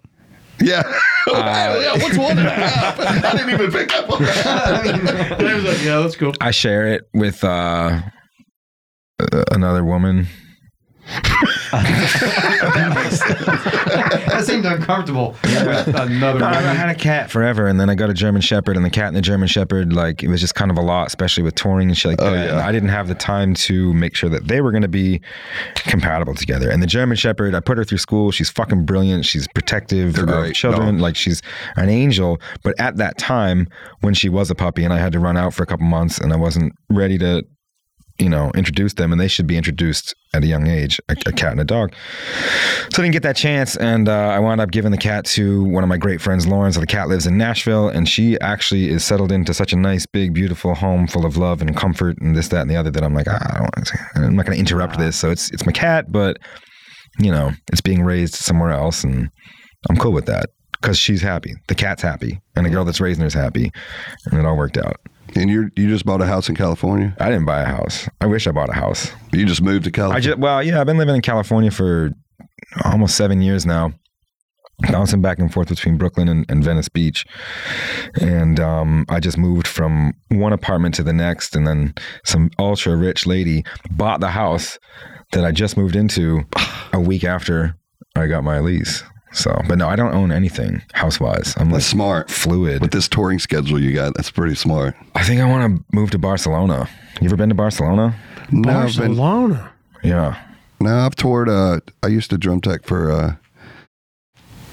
[0.59, 0.83] Yeah.
[1.27, 2.99] yeah what's one and a half?
[2.99, 5.37] I didn't even pick up on that.
[5.39, 6.33] Dave's like, yeah, that's cool.
[6.41, 8.01] I share it with uh,
[9.19, 10.27] uh, another woman.
[11.71, 15.35] That seemed uncomfortable.
[15.43, 18.85] Another No, I had a cat forever, and then I got a German Shepherd, and
[18.85, 21.43] the cat and the German Shepherd, like it was just kind of a lot, especially
[21.43, 22.45] with touring and shit like oh, that.
[22.45, 22.51] yeah.
[22.51, 25.21] And I didn't have the time to make sure that they were going to be
[25.75, 26.69] compatible together.
[26.69, 28.31] And the German Shepherd, I put her through school.
[28.31, 29.25] She's fucking brilliant.
[29.25, 30.95] She's protective They're of great children.
[30.95, 31.01] dogs.
[31.01, 31.41] Like she's
[31.75, 32.41] an angel.
[32.63, 33.67] But at that time,
[34.01, 36.19] when she was a puppy, and I had to run out for a couple months,
[36.19, 37.45] and I wasn't ready to
[38.21, 41.31] you know, introduce them, and they should be introduced at a young age, a, a
[41.31, 41.93] cat and a dog.
[42.91, 45.63] So I didn't get that chance, and uh, I wound up giving the cat to
[45.63, 46.71] one of my great friends, Lauren.
[46.71, 50.05] So the cat lives in Nashville, and she actually is settled into such a nice,
[50.05, 52.91] big, beautiful home full of love and comfort, and this, that, and the other.
[52.91, 53.99] That I'm like, ah, I don't want to.
[54.15, 55.15] I'm not going to interrupt this.
[55.15, 56.37] So it's it's my cat, but
[57.19, 59.29] you know, it's being raised somewhere else, and
[59.89, 63.23] I'm cool with that because she's happy, the cat's happy, and the girl that's raising
[63.23, 63.71] her's happy,
[64.25, 64.97] and it all worked out.
[65.35, 67.15] And you you just bought a house in California?
[67.19, 68.09] I didn't buy a house.
[68.19, 69.11] I wish I bought a house.
[69.31, 70.21] You just moved to I California?
[70.21, 72.11] just well, yeah, I've been living in California for
[72.85, 73.93] almost seven years now.
[74.91, 77.23] Bouncing back and forth between Brooklyn and, and Venice Beach,
[78.19, 81.93] and um, I just moved from one apartment to the next, and then
[82.25, 84.79] some ultra rich lady bought the house
[85.33, 86.41] that I just moved into
[86.93, 87.75] a week after
[88.15, 89.03] I got my lease.
[89.33, 91.53] So, but no, I don't own anything house wise.
[91.57, 92.29] I'm like That's smart.
[92.29, 92.81] fluid.
[92.81, 94.93] With this touring schedule you got, that's pretty smart.
[95.15, 96.89] I think I want to move to Barcelona.
[97.21, 98.13] You ever been to Barcelona?
[98.51, 99.71] No, I've been, Barcelona.
[100.03, 100.37] Yeah.
[100.81, 101.47] no, I've toured.
[101.47, 103.35] Uh, I used to drum tech for uh,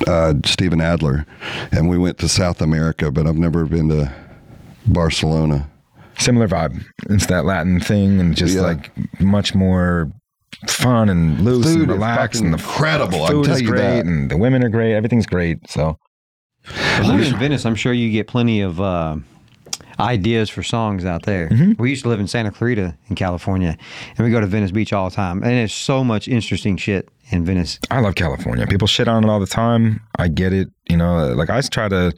[0.07, 1.27] uh, Steven Adler,
[1.73, 4.13] and we went to South America, but I've never been to
[4.87, 5.69] Barcelona.
[6.19, 6.85] similar vibe.
[7.11, 8.63] It's that Latin thing and just Yeah.
[8.63, 8.91] like
[9.21, 10.11] much more
[10.67, 13.63] fun and loose Food and relaxed and the fucking incredible, I can Food tell is
[13.63, 14.07] you great that.
[14.07, 14.95] and the women are great.
[14.95, 15.69] Everything's great.
[15.71, 15.99] So
[17.03, 19.17] Living in Venice, I'm sure you get plenty of uh,
[19.99, 21.49] ideas for songs out there.
[21.79, 23.77] We used to live in Santa Clarita in California,
[24.17, 25.43] and we go to Venice Beach all the time.
[25.43, 27.79] And there's so much interesting shit in Venice.
[27.91, 28.67] I love California.
[28.67, 30.01] People shit on it all the time.
[30.19, 30.69] I get it.
[30.91, 32.13] You know, like I try to.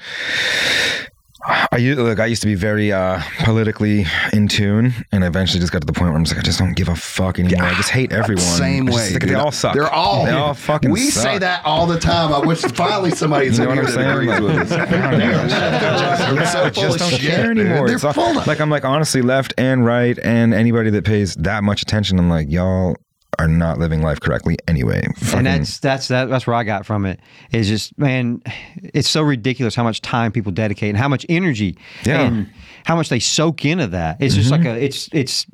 [1.42, 5.72] I used, like I used to be very uh, politically in tune, and eventually just
[5.72, 7.64] got to the point where I'm just like, I just don't give a fuck anymore.
[7.66, 8.42] I just hate everyone.
[8.44, 9.08] Same I way.
[9.10, 9.74] think they all suck.
[9.74, 10.26] They're all.
[10.26, 10.90] They all fucking.
[10.90, 11.22] We suck.
[11.22, 12.32] say that all the time.
[12.32, 14.10] I wish finally somebody's You know in here I'm that saying?
[14.10, 14.72] agrees with us.
[14.72, 16.34] I don't know.
[16.34, 17.66] They're so I just don't shit, care dude.
[17.66, 17.86] anymore.
[17.86, 21.34] They're It's all- of- like I'm like honestly left and right, and anybody that pays
[21.36, 22.96] that much attention, I'm like y'all
[23.38, 25.06] are not living life correctly anyway.
[25.16, 27.20] Fucking- and that's that's that, that's where I got from it.
[27.52, 28.42] Is just man,
[28.82, 32.22] it's so ridiculous how much time people dedicate and how much energy Yeah.
[32.22, 32.50] and
[32.84, 34.18] how much they soak into that.
[34.20, 34.76] It's just like mm-hmm.
[34.76, 35.46] a it's it's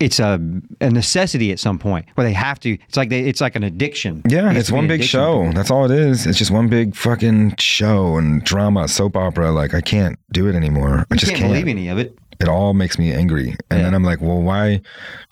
[0.00, 0.40] it's a,
[0.80, 2.70] a necessity at some point where they have to.
[2.88, 4.22] It's like they, it's like an addiction.
[4.26, 5.52] yeah, It it's one big show.
[5.52, 6.26] That's all it is.
[6.26, 9.52] It's just one big fucking show and drama, soap opera.
[9.52, 11.06] Like I can't do it anymore.
[11.10, 11.52] I just can't, can't.
[11.52, 12.18] believe any of it.
[12.40, 13.84] It all makes me angry, and Yeah.
[13.84, 14.80] then I'm like, well, why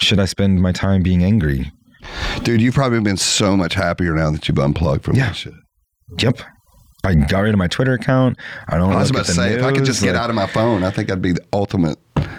[0.01, 1.73] should I spend my time being angry?
[2.43, 5.27] Dude, you've probably been so much happier now that you've unplugged from Yeah.
[5.29, 5.55] that shit.
[6.21, 6.41] Yep.
[7.05, 8.37] I got rid of my Twitter account.
[8.69, 8.91] I don't.
[8.91, 8.97] Know.
[8.97, 10.83] I was about to say, if I could news, just get out of my phone,
[10.85, 11.97] I think I'd be the ultimate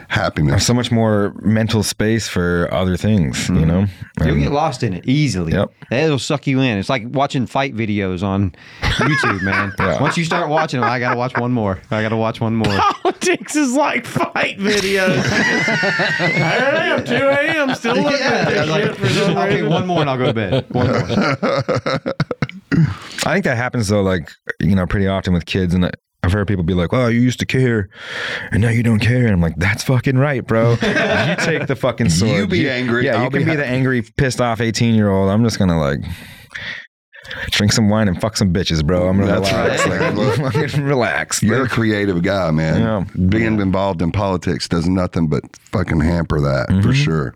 [0.10, 0.66] happiness.
[0.66, 3.68] so much more mental space for other things, you mm-hmm.
[3.68, 3.86] know.
[4.20, 5.53] You'll And- get lost in it easily.
[5.53, 5.72] Yep.
[5.91, 6.78] It'll suck you in.
[6.78, 9.74] It's like watching fight videos on YouTube, man.
[9.80, 10.01] Yeah.
[10.01, 11.80] Once you start watching them, I gotta watch one more.
[11.89, 12.68] I gotta watch one more.
[13.03, 15.24] Politics is like fight videos.
[15.30, 17.76] I am 2 a.m.
[17.76, 19.70] still looking at this like, shit for some okay, reason.
[19.70, 20.66] one more and I'll go to bed.
[20.70, 21.01] One more.
[23.26, 24.30] I think that happens though, like
[24.60, 25.89] you know, pretty often with kids, and
[26.22, 27.89] I've heard people be like, "Oh, you used to care,
[28.51, 30.72] and now you don't care." And I'm like, "That's fucking right, bro.
[30.72, 32.32] you take the fucking sword.
[32.32, 35.09] You be angry, Yeah, I'll you can be be, the angry, pissed off 18 year
[35.09, 35.30] old.
[35.30, 35.99] I'm just gonna like."
[37.51, 39.07] Drink some wine and fuck some bitches, bro.
[39.07, 39.88] I'm gonna That's relax.
[39.88, 40.15] right.
[40.15, 40.53] Look.
[40.53, 41.43] Fucking relax.
[41.43, 42.82] You're a creative guy, man.
[42.82, 43.28] Yeah.
[43.28, 46.91] Being involved in politics does nothing but fucking hamper that for mm-hmm.
[46.93, 47.36] sure.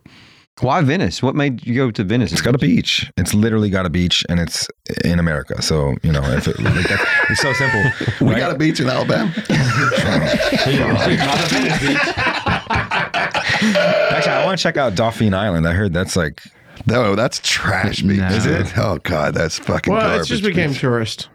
[0.61, 1.23] Why Venice?
[1.23, 2.31] What made you go to Venice?
[2.31, 3.11] It's got a beach.
[3.17, 4.67] It's literally got a beach, and it's
[5.03, 5.61] in America.
[5.61, 7.81] So you know, if it, like that, it's so simple.
[8.25, 8.39] We right?
[8.39, 9.33] got a beach in Alabama.
[14.13, 15.67] Actually, I want to check out Dauphin Island.
[15.67, 16.41] I heard that's like
[16.85, 18.19] No, that's trash beach.
[18.19, 18.27] No.
[18.27, 18.77] Is it?
[18.77, 20.19] Oh god, that's fucking Well, garbage.
[20.21, 20.79] it's just became beach.
[20.81, 21.29] tourist.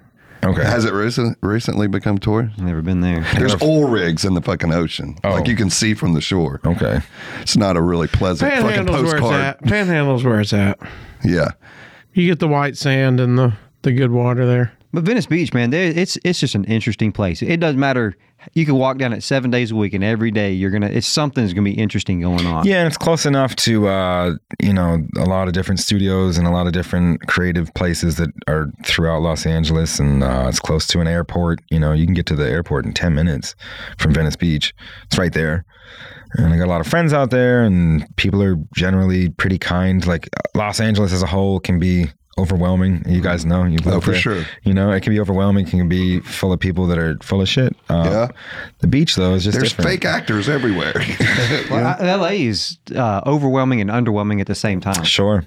[0.45, 0.63] Okay.
[0.65, 2.59] Has it recent, recently become tourist?
[2.59, 3.21] Never been there.
[3.37, 5.31] There's oil rigs in the fucking ocean, Oh.
[5.35, 6.61] like you can see from the shore.
[6.67, 7.01] okay.
[7.41, 9.43] It's not a really pleasant fucking Panhandle's where it's postcard.
[9.45, 9.63] at.
[9.63, 10.79] Panhandle's where it's at.
[11.25, 11.49] Yeah,
[12.13, 14.73] You get the white sand and the the good water there.
[14.93, 17.43] But Venice Beach, man, there, it's it's just an interesting place.
[17.43, 18.17] It doesn't matter.
[18.55, 20.89] You can walk down it seven days a week, and every day you're gonna.
[20.89, 22.67] It's something's gonna be interesting going on.
[22.67, 26.47] Yeah, and it's close enough to uh, you know a lot of different studios and
[26.47, 30.87] a lot of different creative places that are throughout Los Angeles, and uh, it's close
[30.89, 31.61] to an airport.
[31.71, 33.55] You know, you can get to the airport in ten minutes
[33.99, 34.75] from Venice Beach.
[35.07, 35.65] It's right there.
[36.35, 40.07] And I got a lot of friends out there, and people are generally pretty kind.
[40.07, 42.09] Like Los Angeles as a whole can be
[42.39, 43.03] overwhelming.
[43.07, 44.45] You guys know, you Oh, for sure.
[44.63, 45.67] You know, it can be overwhelming.
[45.67, 47.77] It can be full of people that are full of shit.
[47.89, 48.29] Uh, Yeah.
[48.79, 49.91] The beach though is just there's different.
[49.91, 50.95] fake actors everywhere.
[51.71, 55.05] Well, I- LA is uh, overwhelming and underwhelming at the same time.
[55.05, 55.45] Sure.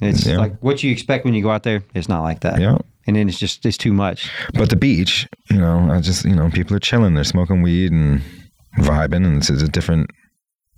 [0.00, 0.38] It's Yeah.
[0.38, 1.82] like what you expect when you go out there.
[1.94, 2.60] It's not like that.
[2.60, 2.78] Yeah.
[3.06, 4.30] And then it's just it's too much.
[4.54, 7.90] But the beach, you know, I just you know, people are chilling, they're smoking weed
[7.92, 8.20] and
[8.78, 10.10] vibing, and it's, it's a different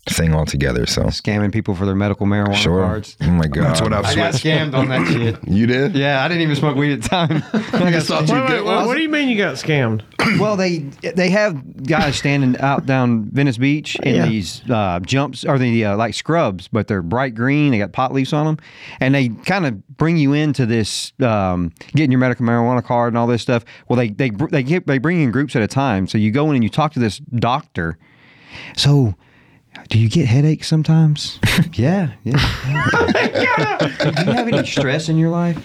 [0.07, 0.85] thing altogether.
[0.87, 2.83] So Scamming people for their medical marijuana sure.
[2.83, 3.17] cards.
[3.23, 5.39] Oh my god, That's what I've I got scammed on that shit.
[5.49, 5.95] You did?
[5.95, 7.43] Yeah, I didn't even smoke weed at the time.
[7.53, 8.87] I just thought Wait, you'd wait, get wait, one.
[8.87, 10.03] what do you mean you got scammed?
[10.39, 10.79] well, they
[11.15, 14.27] they have guys standing out down Venice Beach in Yeah.
[14.27, 17.73] these uh, jumps or the uh, like scrubs, but they're bright green.
[17.73, 18.59] They got pot leaves on them,
[19.01, 23.19] and they kind of bring you into this um, getting your medical marijuana card and
[23.19, 23.65] all this stuff.
[23.89, 26.07] Well, they they they get they bring in groups at a time.
[26.09, 27.97] So you go in and you talk to this doctor.
[28.77, 29.15] So.
[29.89, 31.39] Do you get headaches sometimes?
[31.75, 33.79] yeah, yeah.
[33.79, 35.59] Do you have any stress in your life?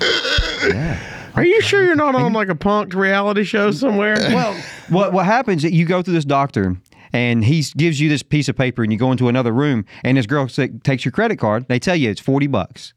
[0.67, 0.99] Yeah.
[1.35, 4.17] Are you sure you're not on like a punked reality show somewhere?
[4.33, 4.53] Well,
[4.89, 5.63] what what happens?
[5.63, 6.75] is You go through this doctor,
[7.13, 10.17] and he gives you this piece of paper, and you go into another room, and
[10.17, 11.67] this girl sa- takes your credit card.
[11.67, 12.93] They tell you it's forty bucks.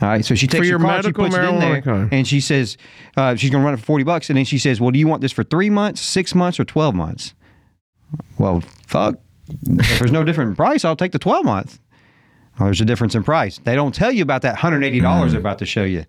[0.00, 2.08] All right, so she takes your your card, she puts it in there, card.
[2.12, 2.78] and she says
[3.16, 4.98] uh, she's going to run it for forty bucks, and then she says, "Well, do
[4.98, 7.34] you want this for three months, six months, or twelve months?"
[8.38, 9.16] Well, fuck.
[9.62, 11.78] If there's no different price, I'll take the twelve month.
[12.58, 13.58] Well, oh, there's a difference in price.
[13.64, 16.04] They don't tell you about that hundred eighty dollars they're about to show you,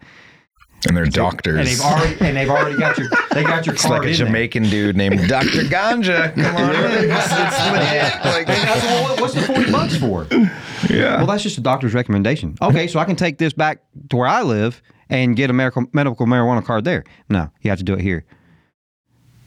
[0.87, 1.57] and they're doctors.
[1.59, 4.11] and they've already and they've already got your they got your it's card like a
[4.11, 4.25] in there.
[4.27, 5.61] Jamaican dude named Dr.
[5.69, 6.33] Ganja.
[6.35, 7.09] Come on in.
[7.09, 8.21] It's, it's.
[8.31, 10.25] Like, well, what's the 40 bucks for?
[10.89, 11.17] yeah.
[11.17, 12.55] Well, that's just a doctor's recommendation.
[12.61, 15.85] Okay, so I can take this back to where I live and get a medical,
[15.93, 17.03] medical marijuana card there.
[17.29, 18.25] No, you have to do it here.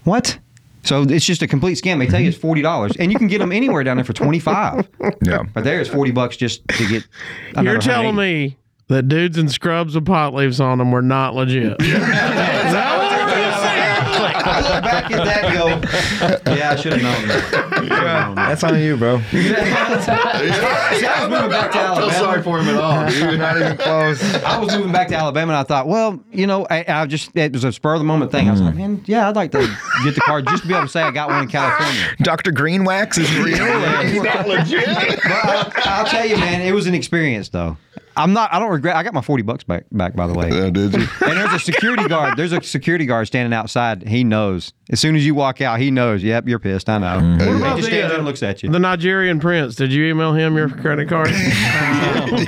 [0.05, 0.39] What?
[0.85, 1.99] So it's just a complete scam.
[1.99, 4.13] They tell you it's forty dollars, and you can get them anywhere down there for
[4.13, 4.89] twenty five.
[5.23, 5.43] yeah.
[5.53, 7.07] But there, it's forty bucks just to get.
[7.63, 8.57] You're telling me
[8.89, 11.77] that dudes in scrubs with pot leaves on them were not legit.
[11.81, 13.85] Is that what you're saying?
[14.47, 17.85] I look back at that and go, yeah, I should have known that.
[17.89, 19.21] Yeah, that's on you, bro.
[19.31, 22.43] See, I was moving back to Alabama.
[22.43, 23.39] for him at all, dude.
[23.39, 24.23] Not even close.
[24.45, 27.37] I was moving back to Alabama, and I thought, well, you know, I, I just
[27.37, 28.49] it was a spur of the moment thing.
[28.49, 29.59] I was like, man, yeah, I'd like to
[30.05, 32.17] get the card just to be able to say I got one in California.
[32.23, 32.53] Dr.
[32.53, 33.57] Green Wax is real.
[34.05, 34.85] He's not legit.
[35.25, 37.77] But I'll, I'll tell you, man, it was an experience, though.
[38.17, 38.53] I'm not.
[38.53, 38.95] I don't regret.
[38.95, 39.87] I got my forty bucks back.
[39.91, 40.49] Back, by the way.
[40.49, 41.07] Uh, did you?
[41.27, 42.37] And there's a security guard.
[42.37, 44.07] There's a security guard standing outside.
[44.07, 44.73] He knows.
[44.91, 46.23] As soon as you walk out, he knows.
[46.23, 46.89] Yep, you're pissed.
[46.89, 47.17] I know.
[47.17, 48.71] What He just the, stands there uh, and looks at you.
[48.71, 49.75] The Nigerian prince.
[49.75, 51.29] Did you email him your credit card?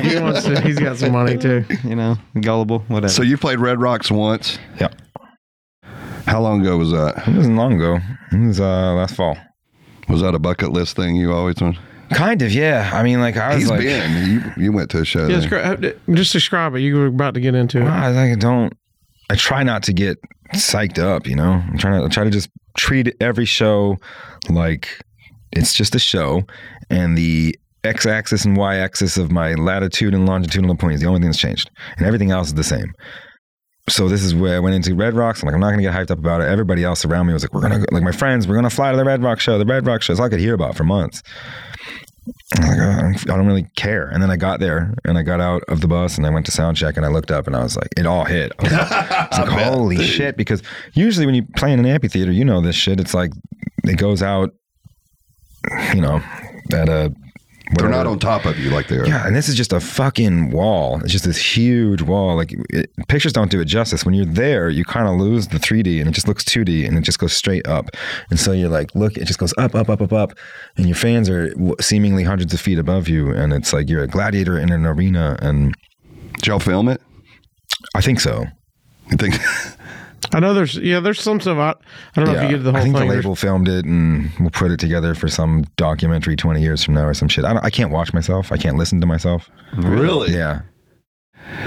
[0.00, 1.64] He wants to, he's got some money too.
[1.84, 3.12] You know, gullible, whatever.
[3.12, 4.58] So you played Red Rocks once.
[4.80, 4.88] Yeah.
[6.26, 7.28] How long ago was that?
[7.28, 7.98] It wasn't long ago.
[8.32, 9.36] It was uh, last fall.
[10.08, 11.76] Was that a bucket list thing you always went?
[12.12, 12.90] Kind of, yeah.
[12.92, 14.30] I mean, like I was He's like, been.
[14.30, 15.26] You, you went to a show.
[15.26, 15.92] Yeah, there.
[15.92, 16.80] descri- just describe it.
[16.80, 17.84] You were about to get into it.
[17.84, 18.72] I like I don't.
[19.28, 20.18] I try not to get
[20.54, 21.26] psyched up.
[21.26, 23.96] You know, I'm trying to I try to just treat every show
[24.48, 25.00] like
[25.52, 26.44] it's just a show,
[26.90, 31.28] and the x-axis and y-axis of my latitude and longitudinal point is the only thing
[31.28, 32.92] that's changed, and everything else is the same.
[33.88, 35.42] So this is where I went into Red Rocks.
[35.42, 36.48] I'm like, I'm not gonna get hyped up about it.
[36.48, 38.90] Everybody else around me was like, we're gonna go, like my friends, we're gonna fly
[38.90, 39.58] to the Red Rock show.
[39.58, 41.22] The Red Rock show is all I could hear about for months.
[42.58, 44.08] I like, "Oh, don't- I don't really care.
[44.08, 46.44] And then I got there and I got out of the bus and I went
[46.46, 48.50] to sound check and I looked up and I was like, it all hit.
[48.58, 50.36] I was like, I was like, holy shit.
[50.36, 50.60] Because
[50.94, 52.98] usually when you play in an amphitheater, you know this shit.
[52.98, 53.30] It's like
[53.84, 54.50] it goes out,
[55.94, 56.20] you know,
[56.72, 57.14] at a.
[57.74, 59.06] They're not on top of you like they are.
[59.06, 61.00] yeah, and this is just a fucking wall.
[61.02, 62.36] It's just this huge wall.
[62.36, 64.04] Like it, pictures don't do it justice.
[64.04, 66.96] When you're there, you kind of lose the 3D, and it just looks 2D, and
[66.96, 67.90] it just goes straight up.
[68.30, 70.38] And so you're like, look, it just goes up, up, up, up, up,
[70.76, 74.08] and your fans are seemingly hundreds of feet above you, and it's like you're a
[74.08, 75.36] gladiator in an arena.
[75.42, 75.74] And
[76.34, 77.00] Did y'all film it?
[77.96, 78.44] I think so.
[79.10, 79.34] You think?
[80.34, 81.74] I know there's yeah there's some stuff I, I
[82.24, 82.80] don't know if you get the whole.
[82.80, 83.08] I think thing.
[83.08, 86.94] the label filmed it, and we'll put it together for some documentary 20 years from
[86.94, 87.44] now or some shit.
[87.44, 88.50] I, don't, I can't watch myself.
[88.52, 89.48] I can't listen to myself.
[89.76, 90.32] really?
[90.34, 90.62] Yeah,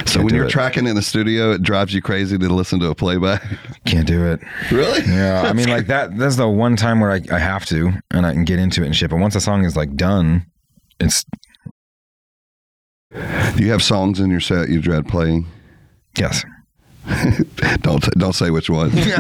[0.06, 0.52] So Can't when you're it.
[0.52, 3.44] tracking in the studio, it drives you crazy to listen to a playback.
[3.86, 4.42] can't do it.
[4.72, 5.02] really?
[5.06, 6.18] Yeah, I mean, like that.
[6.18, 8.88] That's the one time where I, I have to, and I can get into it
[8.88, 9.10] and shit.
[9.10, 10.46] But once a song is like done,
[11.00, 11.24] it's
[13.12, 15.48] Do you have songs in your set you dread playing?
[16.18, 16.44] yes.
[17.82, 18.94] don't don't say which ones.
[18.96, 19.12] People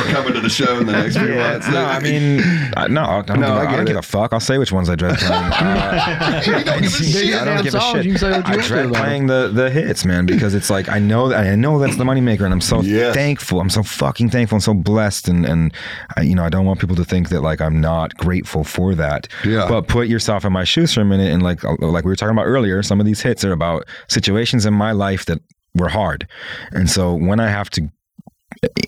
[0.00, 1.68] are coming to the show in the next few months.
[1.68, 2.40] No, I mean,
[2.76, 4.32] I, no, I don't, No, give, I I don't give a fuck.
[4.32, 5.52] I'll say which ones I dread playing.
[5.58, 7.34] Uh, You don't give a shit.
[7.34, 8.04] I don't give a shit.
[8.04, 10.88] you say what you I want dread playing the the hits, man, because it's like
[10.88, 13.14] I know I know that's the moneymaker, and I'm so Yes.
[13.14, 13.60] thankful.
[13.60, 15.72] I'm so fucking thankful and so blessed, and and
[16.16, 18.94] I, you know I don't want people to think that like I'm not grateful for
[18.96, 19.28] that.
[19.44, 19.66] Yeah.
[19.68, 22.16] But put yourself in my shoes for a minute, and like uh, like we were
[22.16, 25.40] talking about earlier, some of these hits are about situations in my life that
[25.78, 26.28] were hard,
[26.72, 27.90] and so when I have to.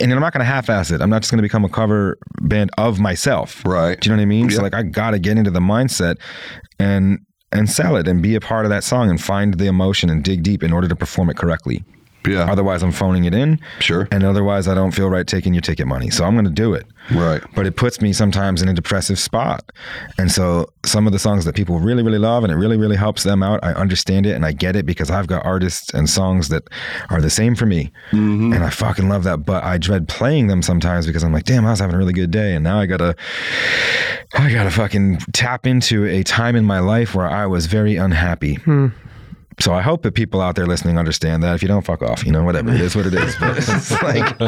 [0.01, 1.01] And I'm not going to half-ass it.
[1.01, 3.65] I'm not just going to become a cover band of myself.
[3.65, 4.01] Right.
[4.01, 4.49] Do you know what I mean?
[4.49, 4.57] Yeah.
[4.57, 6.17] So like I got to get into the mindset
[6.81, 7.21] and
[7.53, 10.25] and sell it and be a part of that song and find the emotion and
[10.25, 11.85] dig deep in order to perform it correctly.
[12.27, 12.51] Yeah.
[12.51, 13.59] Otherwise, I'm phoning it in.
[13.79, 14.07] Sure.
[14.11, 16.11] And otherwise, I don't feel right taking your ticket money.
[16.11, 16.87] So I'm going to do it.
[17.11, 17.43] Right.
[17.55, 19.73] But it puts me sometimes in a depressive spot.
[20.19, 22.97] And so some of the songs that people really, really love and it really, really
[22.97, 26.09] helps them out, I understand it and I get it because I've got artists and
[26.09, 26.65] songs that
[27.09, 27.91] are the same for me.
[28.11, 28.53] Mm-hmm.
[28.53, 29.45] And I fucking love that.
[29.47, 32.13] But I dread playing them sometimes because I'm like, damn, I was having a really
[32.13, 32.55] good day.
[32.55, 33.17] And now I got to,
[34.35, 37.97] I got to fucking tap into a time in my life where I was very
[37.97, 38.59] unhappy.
[39.61, 41.55] So I hope that people out there listening understand that.
[41.55, 42.25] If you don't, fuck off.
[42.25, 43.37] You know, whatever it is, what it is.
[43.39, 44.47] But it's like, Do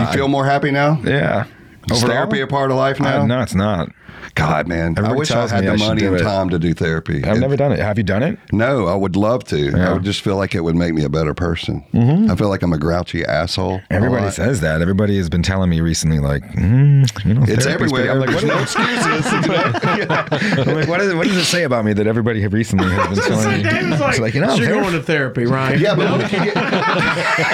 [0.00, 1.00] you feel more happy now?
[1.04, 1.46] yeah.
[1.90, 3.22] Is therapy a part of life now?
[3.22, 3.88] Uh, no, it's not.
[4.34, 6.22] God, man, I wish I had the I money and it.
[6.22, 7.24] time to do therapy.
[7.24, 7.78] I've It- never done it.
[7.78, 8.38] Have you done it?
[8.52, 9.56] No, I would love to.
[9.58, 9.90] Yeah.
[9.90, 11.82] I would just feel like it would make me a better person.
[12.30, 13.80] I feel like I'm a grouchy asshole.
[13.90, 14.82] Everybody says that.
[14.82, 18.10] Everybody has been telling me recently, like, mm, you know, It's everywhere.
[18.10, 19.32] I'm like, There's what, no excuses.
[19.98, 20.26] you know?
[20.70, 23.18] I'm like, what, is, what does it say about me that everybody have recently has
[23.18, 23.62] been telling me?
[23.62, 25.78] David's like, It's like, you know, you're therapy- going to therapy, right?
[25.78, 26.38] yeah, but what if you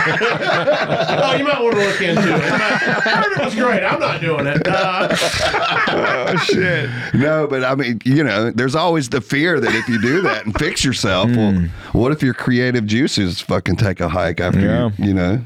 [0.05, 2.43] oh, you might want to look into it.
[2.43, 3.83] I heard it was great.
[3.85, 4.67] I'm not doing it.
[4.67, 5.09] Uh,
[6.31, 6.91] oh shit.
[7.15, 7.47] no?
[7.47, 10.55] But I mean, you know, there's always the fear that if you do that and
[10.59, 11.67] fix yourself, well, hmm.
[11.99, 14.91] what if your creative juices fucking take a hike after Yeah.
[14.99, 15.41] you, you know?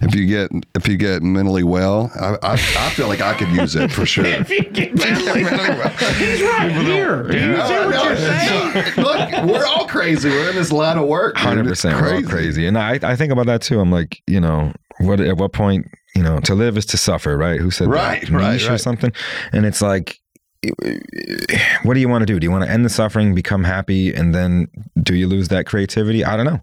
[0.00, 3.48] If you get if you get mentally well, I, I, I feel like I could
[3.48, 4.24] use it for sure.
[4.26, 5.88] if you get mentally well,
[6.18, 7.22] he's right here.
[7.24, 8.76] Do you No, no, you're saying?
[8.76, 10.28] it's- Look, we're all crazy.
[10.28, 11.36] We're in this line of work.
[11.36, 13.80] Hundred percent, we're all crazy, and I I think about that too.
[13.80, 17.36] I'm like, you know, what at what point, you know, to live is to suffer,
[17.36, 17.60] right?
[17.60, 18.30] Who said Right, that?
[18.30, 19.12] right, Nietzsche or something?
[19.52, 20.18] And it's like,
[21.82, 22.38] what do you want to do?
[22.38, 24.68] Do you want to end the suffering, become happy, and then
[25.02, 26.24] do you lose that creativity?
[26.24, 26.60] I don't know,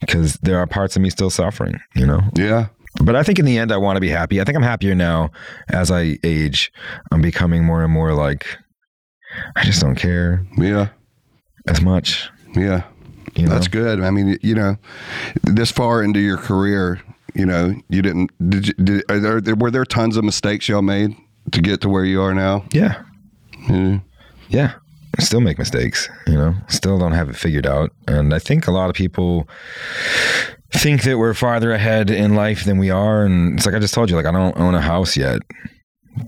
[0.00, 2.20] because there are parts of me still suffering, you know.
[2.36, 2.68] Yeah.
[3.02, 4.40] But I think in the end, I want to be happy.
[4.40, 5.30] I think I'm happier now
[5.68, 6.72] as I age.
[7.12, 8.46] I'm becoming more and more like,
[9.54, 10.88] I just don't care Yeah.
[11.68, 12.30] as much.
[12.54, 12.84] Yeah.
[13.34, 13.50] You know?
[13.50, 14.00] That's good.
[14.00, 14.76] I mean, you know,
[15.42, 17.02] this far into your career,
[17.34, 18.30] you know, you didn't.
[18.48, 18.74] Did you?
[18.82, 21.14] Did, are there, were there tons of mistakes y'all made
[21.52, 22.64] to get to where you are now?
[22.72, 23.02] Yeah.
[23.66, 24.06] Mm-hmm.
[24.48, 24.72] Yeah.
[25.18, 25.24] Yeah.
[25.24, 27.90] Still make mistakes, you know, still don't have it figured out.
[28.06, 29.48] And I think a lot of people
[30.72, 33.24] think that we're farther ahead in life than we are.
[33.24, 35.40] And it's like I just told you, like, I don't own a house yet.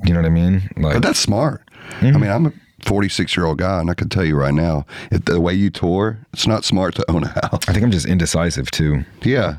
[0.05, 0.71] You know what I mean?
[0.77, 1.69] Like, But that's smart.
[2.01, 2.17] Mm-hmm.
[2.17, 2.53] I mean, I'm a
[2.85, 5.69] 46 year old guy, and I can tell you right now, if the way you
[5.71, 7.69] tour, it's not smart to own a house.
[7.69, 9.05] I think I'm just indecisive too.
[9.23, 9.59] Yeah.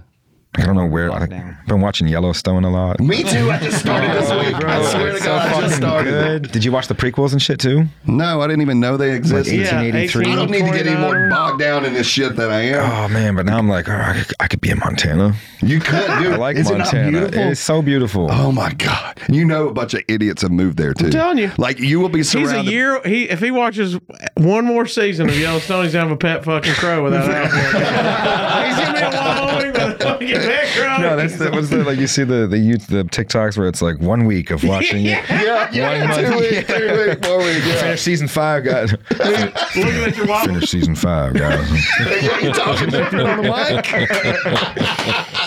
[0.56, 1.12] I don't know where.
[1.12, 1.60] I, Lockdown.
[1.60, 3.00] I've been watching Yellowstone a lot.
[3.00, 3.52] Me too.
[3.52, 4.56] I just started this week.
[4.66, 6.10] I swear to God, I just started.
[6.12, 6.52] Good.
[6.52, 7.86] Did you watch the prequels and shit too?
[8.08, 9.54] No, I didn't even know they existed.
[9.54, 10.26] Yeah, 1883.
[10.26, 12.92] I don't need to get any more bogged down in this shit than I am.
[12.92, 15.36] Oh man, but now I'm like, oh, I, could, I could be in Montana.
[15.62, 16.34] You could, dude.
[16.34, 17.26] I like Is Montana.
[17.26, 17.36] it?
[17.36, 18.30] It's so beautiful.
[18.32, 19.20] Oh my God!
[19.30, 21.06] You know a bunch of idiots have moved there too.
[21.06, 21.52] I'm telling you.
[21.60, 22.64] like you will be surrounded.
[22.64, 22.72] He's surrounded.
[22.72, 23.02] a year.
[23.06, 24.00] He if he watches
[24.36, 27.50] one more season of Yellowstone, he's gonna have a pet fucking crow without an
[28.70, 29.74] he's gonna be in Wyoming
[30.34, 31.02] with a get back, right?
[31.02, 33.82] No, that's the, what's the like you see the the youth the TikToks where it's
[33.82, 35.20] like one week of watching it.
[35.40, 36.28] Yeah, yeah, One month.
[36.28, 37.66] two weeks, three weeks, four weeks.
[37.66, 37.82] Yeah.
[37.82, 38.92] Finish season five, guys.
[38.92, 40.46] Looking at your watch.
[40.48, 41.72] Finish season five, guys.
[42.42, 43.86] you talking to on the mic?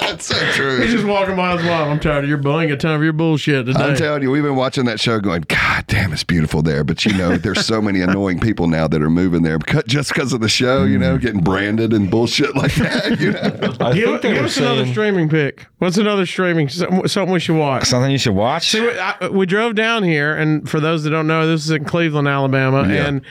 [0.00, 0.80] That's so true.
[0.80, 1.88] He's just walking by his wife.
[1.88, 2.70] I'm tired of your bullying.
[2.70, 3.78] A ton of your bullshit today.
[3.78, 6.84] I'm telling you, we've been watching that show going, God damn, it's beautiful there.
[6.84, 10.12] But you know, there's so many annoying people now that are moving there because, just
[10.12, 11.20] because of the show, you know, mm.
[11.20, 13.76] getting branded and bullshit like that, you know.
[13.80, 15.66] I give give us another streaming pick.
[15.78, 16.68] What's another streaming?
[16.68, 17.84] Something something we should watch.
[17.86, 18.70] something you should watch.
[18.70, 21.70] See, we, I, we drove down here, and for those that don't know, this is
[21.70, 23.06] in Cleveland, Alabama, Yeah.
[23.06, 23.22] and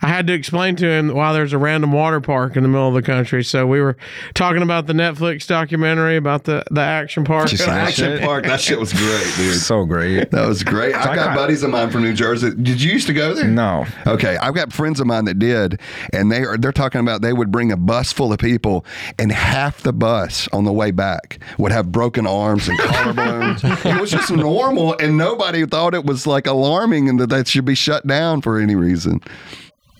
[0.00, 2.88] I had to explain to him why there's a random water park in the middle
[2.88, 3.42] of the country.
[3.42, 3.96] So we were
[4.34, 7.46] talking about the Netflix documentary about the, the action park.
[7.46, 8.22] Did you see that Action shit?
[8.22, 9.56] Park, that shit was great, dude.
[9.56, 10.30] So great.
[10.30, 10.94] That was great.
[10.94, 12.50] I've got buddies of mine from New Jersey.
[12.50, 13.48] Did you used to go there?
[13.48, 13.86] No.
[14.06, 15.80] Okay, I've got friends of mine that did,
[16.12, 18.84] and they are they're talking about they would bring a bus full of people,
[19.18, 23.86] and half the bus on the way back would have broken arms and collarbones.
[23.96, 27.64] it was just normal, and nobody thought it was like alarming and that that should
[27.64, 29.20] be shut down for any reason.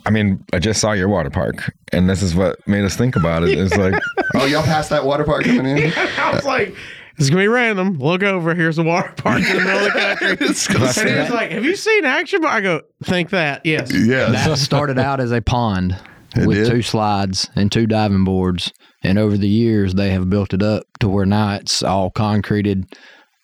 [0.09, 3.15] I mean, I just saw your water park, and this is what made us think
[3.15, 3.59] about it.
[3.59, 3.95] It's like,
[4.35, 5.79] Oh, y'all passed that water park coming in?
[5.93, 6.75] Yeah, I was like,
[7.19, 7.99] "It's gonna be random.
[7.99, 8.55] Look over.
[8.55, 11.05] Here's a water park in the middle of the country." Disgusting.
[11.09, 12.55] And he was like, "Have you seen action?" Park?
[12.55, 14.47] I go, "Think that, yes." Yes.
[14.47, 15.95] That started out as a pond
[16.37, 16.71] It with did?
[16.71, 18.73] two slides and two diving boards.
[19.03, 22.87] And over the years, they have built it up to where now it's all concreted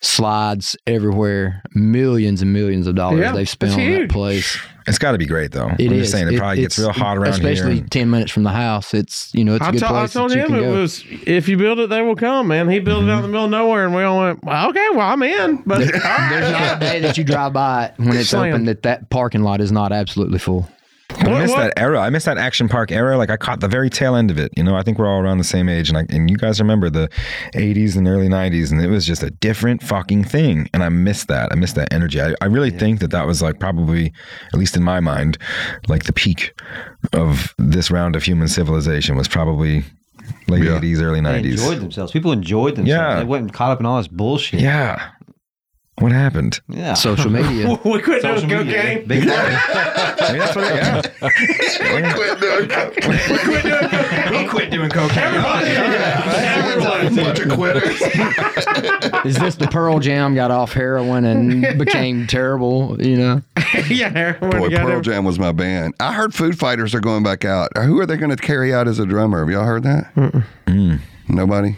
[0.05, 1.61] slides everywhere.
[1.73, 4.01] Millions and millions of dollars Yeah, they've spent it's on huge.
[4.01, 4.57] that place.
[4.87, 5.69] it's got to be great, though.
[5.79, 6.03] It I'm is.
[6.03, 7.87] just saying, it, probably gets real hot around especially here.
[7.89, 8.93] ten minutes from the house.
[8.93, 10.81] It's you know it's a I, good to- I told him it go.
[10.81, 12.69] was if you build it, they will come, man.
[12.69, 13.31] He built it out in the mm-hmm.
[13.31, 15.79] middle of nowhere, and we all went, well, "Okay, well, I'm in." But.
[15.95, 18.53] There's not a day that you drive by it when it's Slam.
[18.53, 20.69] open that that parking lot is not absolutely full.
[21.25, 21.99] I What- miss what- that era.
[21.99, 23.17] I miss that action park era.
[23.17, 24.51] Like I caught the very tail end of it.
[24.55, 26.59] You know, I think we're all around the same age, and I, and you guys
[26.59, 27.09] remember the
[27.55, 30.69] '80s and early '90s, and it was just a different fucking thing.
[30.73, 31.51] And I miss that.
[31.51, 32.21] I miss that energy.
[32.21, 34.13] I, I really think that that was like probably,
[34.53, 35.37] at least in my mind,
[35.87, 36.53] like the peak
[37.13, 39.83] of this round of human civilization was probably
[40.47, 40.79] late Yeah.
[40.79, 41.51] '80s, early They '90s.
[41.51, 42.11] enjoyed themselves.
[42.11, 42.87] People enjoyed themselves.
[43.13, 43.19] Yeah.
[43.19, 44.59] They wasn't caught up in all this bullshit.
[44.59, 45.09] yeah.
[45.99, 46.59] What happened?
[46.67, 46.93] Yeah.
[46.93, 47.69] Social media.
[47.85, 48.81] we quit doing Social media.
[48.81, 49.07] cocaine.
[49.07, 49.31] Big time.
[49.31, 50.65] I mean, that's what.
[50.65, 50.75] It,
[51.21, 52.13] yeah.
[52.13, 54.33] Quit doing cocaine.
[54.41, 55.23] he quit doing cocaine.
[55.23, 57.15] Everyone.
[57.15, 58.01] Bunch of quitters.
[59.25, 63.01] Is this the Pearl Jam got off heroin and became terrible?
[63.01, 63.41] You know,
[63.87, 65.93] yeah, everyone Boy, Pearl every- Jam was my band.
[66.01, 67.69] I heard Foo Fighters are going back out.
[67.77, 69.39] Who are they going to carry out as a drummer?
[69.39, 70.11] Have y'all heard that?
[71.29, 71.77] Nobody.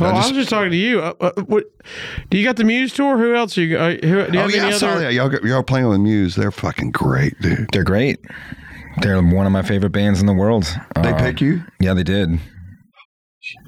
[0.00, 1.00] Oh, I, just- was just talking to you.
[1.00, 1.64] Uh, uh, what,
[2.30, 3.16] do you got the Muse tour?
[3.18, 3.56] Who else?
[3.58, 5.00] Are you, uh, who, do you Oh have yeah, any I saw other?
[5.02, 5.12] that.
[5.12, 6.34] Y'all, got- y'all playing with Muse.
[6.34, 7.68] They're fucking great, dude.
[7.72, 8.18] They're great.
[9.00, 10.64] They're one of my favorite bands in the world.
[10.96, 11.62] They Um, pick you.
[11.80, 12.38] Yeah, they did.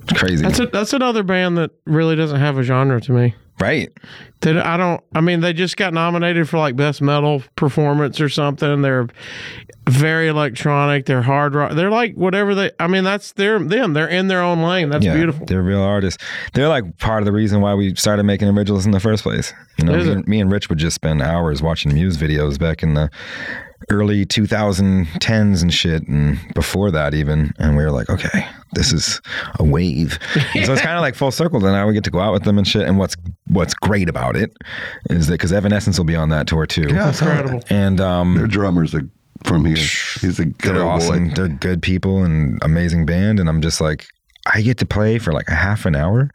[0.03, 0.43] It's crazy.
[0.43, 3.35] That's a, that's another band that really doesn't have a genre to me.
[3.61, 3.91] Right.
[4.41, 5.03] That I don't.
[5.15, 8.83] I mean, they just got nominated for like best metal performance or something.
[8.83, 9.09] They're
[9.89, 11.07] very electronic.
[11.07, 11.73] They're hard rock.
[11.73, 12.71] They're like whatever they.
[12.79, 13.93] I mean, that's their them.
[13.93, 14.91] They're in their own lane.
[14.91, 15.47] That's yeah, beautiful.
[15.47, 16.23] They're real artists.
[16.53, 19.53] They're like part of the reason why we started making originals in the first place.
[19.79, 22.95] You know, me, me and Rich would just spend hours watching Muse videos back in
[22.95, 23.11] the
[23.91, 27.53] early 2010s and shit, and before that even.
[27.59, 29.21] And we were like, okay, this is
[29.59, 30.19] a wave.
[30.65, 31.57] So it's kind of like full circle.
[31.65, 32.83] And now we get to go out with them and shit.
[32.87, 33.17] And what's
[33.49, 34.51] what's great about it
[35.11, 36.87] is that because Evanescence will be on that tour too.
[36.89, 37.41] Yeah, I saw that.
[37.41, 37.65] Incredible.
[37.71, 39.03] And um, Their drummers are
[39.45, 39.77] from here.
[39.77, 41.29] He's a good they're awesome.
[41.29, 41.35] boy.
[41.35, 43.41] They're good people and amazing band.
[43.41, 44.07] And I'm just like,
[44.53, 46.31] I get to play for like a half an hour.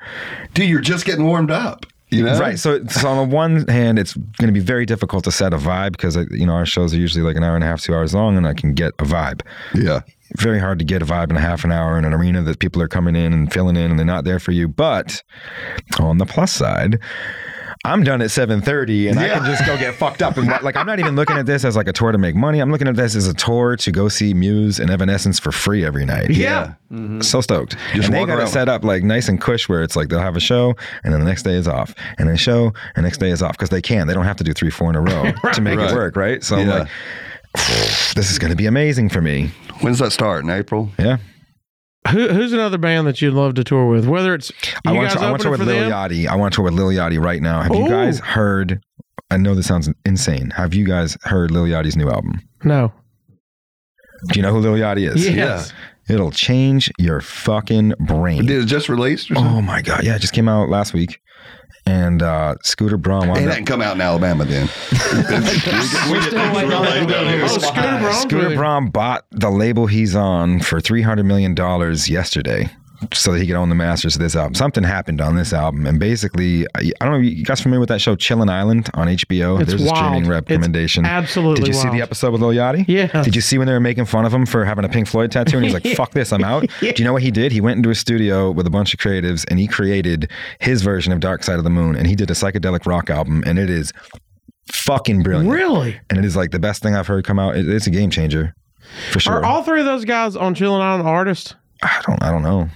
[0.53, 1.85] Dude, you're just getting warmed up.
[2.09, 2.57] You know, Right.
[2.57, 5.57] So, so on the one hand, it's going to be very difficult to set a
[5.57, 7.81] vibe because uh, you know our shows are usually like an hour and a half,
[7.81, 9.41] two hours long, and I can get a vibe.
[9.75, 10.01] Yeah.
[10.37, 12.59] Very hard to get a vibe in a half an hour in an arena that
[12.59, 14.67] people are coming in and filling in, and they're not there for you.
[14.67, 15.23] But
[15.99, 16.99] on the plus side.
[17.85, 20.85] I'm done at 7:30 and I can just go get fucked up and like I'm
[20.85, 22.59] not even looking at this as like a tour to make money.
[22.59, 25.85] I'm looking at this as a tour to go see Muse and Evanescence for free
[25.85, 26.29] every night.
[26.29, 26.73] Yeah.
[26.91, 27.21] Mm-hmm.
[27.21, 27.77] So stoked.
[27.93, 30.09] Just and they walk got it set up like nice and cush where it's like
[30.09, 30.75] they'll have a show
[31.05, 31.95] and then the next day is off.
[32.17, 34.07] And then a show and next day is off because they can.
[34.07, 35.89] They don't have to do three, four in a row to make Right.
[35.89, 36.43] it work, right?
[36.43, 36.87] So I'm like,
[38.13, 39.51] this is going to be amazing for me.
[39.79, 40.43] When's that start?
[40.43, 40.89] In April?
[40.99, 41.17] Yeah.
[42.11, 44.07] Who, who's another band that you'd love to tour with?
[44.07, 45.91] Whether it's you I want, to, I want to tour with for Lil them.
[45.91, 46.27] Yachty.
[46.27, 47.61] I want to tour with Lil Yachty right now.
[47.61, 48.83] Have you guys heard?
[49.31, 50.49] I know this sounds insane.
[50.51, 52.41] Have you guys heard Lil Yachty's new album?
[52.63, 52.91] No.
[54.27, 55.29] Do you know who Lil Yachty is?
[55.29, 55.71] Yes.
[56.09, 58.45] It'll change your fucking brain.
[58.45, 59.57] Did it just released or oh something?
[59.57, 60.03] Oh my god!
[60.03, 61.21] Yeah, it just came out last week.
[61.89, 64.69] And uh, Scooter Braun It wound up- didn't come out in Alabama then.
[66.09, 66.85] we're still waiting on.
[67.41, 68.55] Oh, Scooter Braun's Scooter.
[68.55, 72.69] Braun bought the label he's on for three hundred million dollars yesterday.
[73.13, 74.53] So that he could own the masters of this album.
[74.55, 77.17] Something happened on this album, and basically, I, don't know.
[77.17, 79.59] You guys familiar with that show, Chillin' Island on HBO?
[79.61, 79.97] It's There's a wild.
[79.97, 81.05] streaming It's recommendation.
[81.05, 82.85] absolutely Did you see the episode with Lil Yachty?
[82.87, 83.23] Yeah.
[83.23, 85.31] Did you see when they were making fun of him for having a Pink Floyd
[85.31, 85.57] tattoo?
[85.57, 87.51] And he's like, "Fuck this, I'm out." Do you know what he did?
[87.51, 90.29] He went into a studio with a bunch of creatives, and he created
[90.59, 93.43] his version of Dark Side of the Moon, and he did a psychedelic rock album,
[93.45, 93.93] and it is
[94.73, 95.51] fucking brilliant.
[95.51, 95.99] Really?
[96.09, 97.55] And it is like the best thing I've heard come out.
[97.57, 98.53] It, it's a game changer,
[99.11, 99.33] for sure.
[99.35, 101.55] Are all three of those guys on Chillin' Island artists?
[101.81, 102.21] I don't.
[102.21, 102.69] I don't know.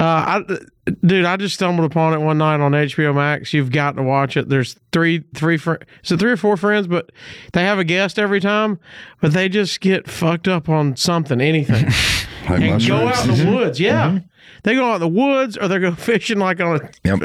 [0.00, 3.52] Uh, I, dude, I just stumbled upon it one night on HBO Max.
[3.52, 4.48] You've got to watch it.
[4.48, 7.10] There's three, three, fr- so three or four friends, but
[7.52, 8.78] they have a guest every time,
[9.20, 11.86] but they just get fucked up on something, anything,
[12.48, 13.78] Like and go out in the woods.
[13.80, 14.20] Yeah,
[14.62, 17.22] they go out in the woods, or they go fishing like on a Yep.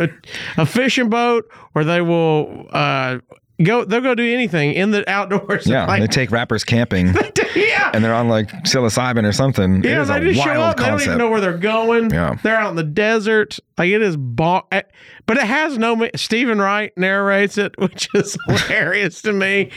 [0.58, 3.20] a, a fishing boat, or they will uh
[3.62, 3.84] go.
[3.86, 5.68] They'll go do anything in the outdoors.
[5.68, 7.08] Yeah, Like- they take rappers camping,
[7.56, 7.92] yeah.
[7.94, 9.78] and they're on like psilocybin or something.
[9.78, 10.78] it Yeah, is they a just wild show up.
[10.78, 12.10] They don't even know where they're going.
[12.12, 12.36] Yeah.
[12.42, 13.60] They're out in the desert.
[13.78, 14.82] Like it is bon- eh,
[15.26, 19.72] but it has no Steven Wright narrates it, which is hilarious to me.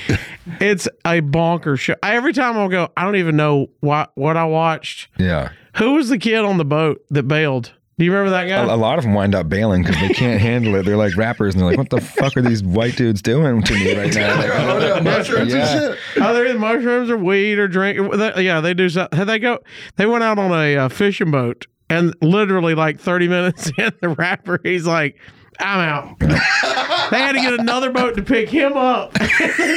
[0.61, 1.95] It's a bonker show.
[2.03, 5.09] I, every time I'll go, I don't even know what what I watched.
[5.19, 7.73] Yeah, Who was the kid on the boat that bailed?
[7.99, 8.63] Do you remember that guy?
[8.63, 10.83] a lot of them wind up bailing because they can't handle it.
[10.85, 13.73] They're like rappers, and they're like, "What the fuck are these white dudes doing to
[13.75, 15.61] me right now?" Like, Oh, yeah, mushrooms Yeah.
[15.89, 16.23] and shit.
[16.23, 17.99] Oh, they're either mushrooms or weed or drink.
[18.37, 18.91] Yeah, they do.
[18.91, 19.61] so- They go.
[19.97, 24.11] They went out on a uh, fishing boat, and literally like thirty minutes in, the
[24.11, 25.17] rapper he's like,
[25.59, 29.17] "I'm out." they had to get another boat to pick him up,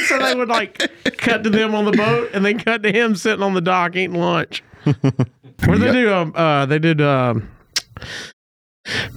[0.07, 0.77] so they would like
[1.19, 3.95] cut to them on the boat, and then cut to him sitting on the dock
[3.95, 4.61] eating lunch.
[4.83, 4.97] What
[5.65, 6.11] Where they do?
[6.13, 6.99] Um, uh, they did.
[6.99, 7.49] Um,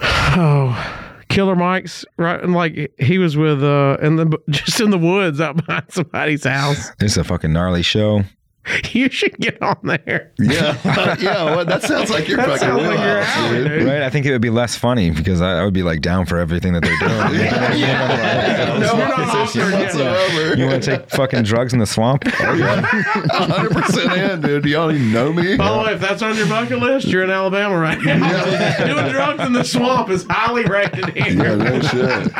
[0.01, 0.99] oh.
[1.28, 5.41] Killer Mike's right, and like he was with uh, in the just in the woods
[5.41, 6.91] out behind somebody's house.
[7.01, 8.24] It's a fucking gnarly show.
[8.92, 10.32] You should get on there.
[10.38, 10.76] Yeah,
[11.20, 11.44] yeah.
[11.44, 13.68] Well, that sounds like your That fucking sounds like your wheelhouse, alley, dude.
[13.68, 13.88] dude.
[13.88, 14.02] Right?
[14.02, 16.38] I think it would be less funny because I, I would be like down for
[16.38, 17.40] everything that they're doing.
[17.82, 19.80] Yeah, No, we're not offered yet.
[19.94, 20.56] Whatsoever.
[20.56, 22.22] You want to take fucking drugs in the swamp?
[22.28, 24.64] hundred percent in, dude.
[24.64, 25.56] You don't even know me.
[25.56, 28.84] By the way, if that's on your bucket list, you're in Alabama right now.
[28.86, 31.32] Doing drugs in the swamp is highly rated here.
[31.32, 32.32] Yeah, no shit.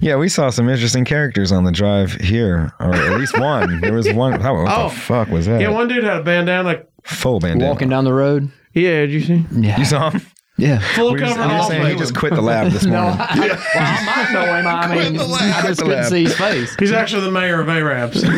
[0.00, 3.80] Yeah, we saw some interesting characters on the drive here, or at least one.
[3.80, 4.34] There was one.
[4.46, 4.88] Oh, what Oh.
[4.88, 5.60] the fuck was that?
[5.60, 6.82] Yeah, one dude had a bandana.
[7.04, 7.70] Full bandana.
[7.70, 8.50] Walking down the road.
[8.74, 9.44] Yeah, did you see?
[9.52, 9.78] Yeah.
[9.78, 10.20] You saw him?
[10.58, 10.78] Yeah.
[10.94, 13.20] Full We were- cover I'm saying he just quit the lab this No, morning.
[13.20, 14.66] I, well, I might know him.
[14.66, 15.18] I mean.
[15.20, 16.10] I just couldn't lab.
[16.10, 16.74] see his face.
[16.78, 18.24] He's actually the mayor of Arabs.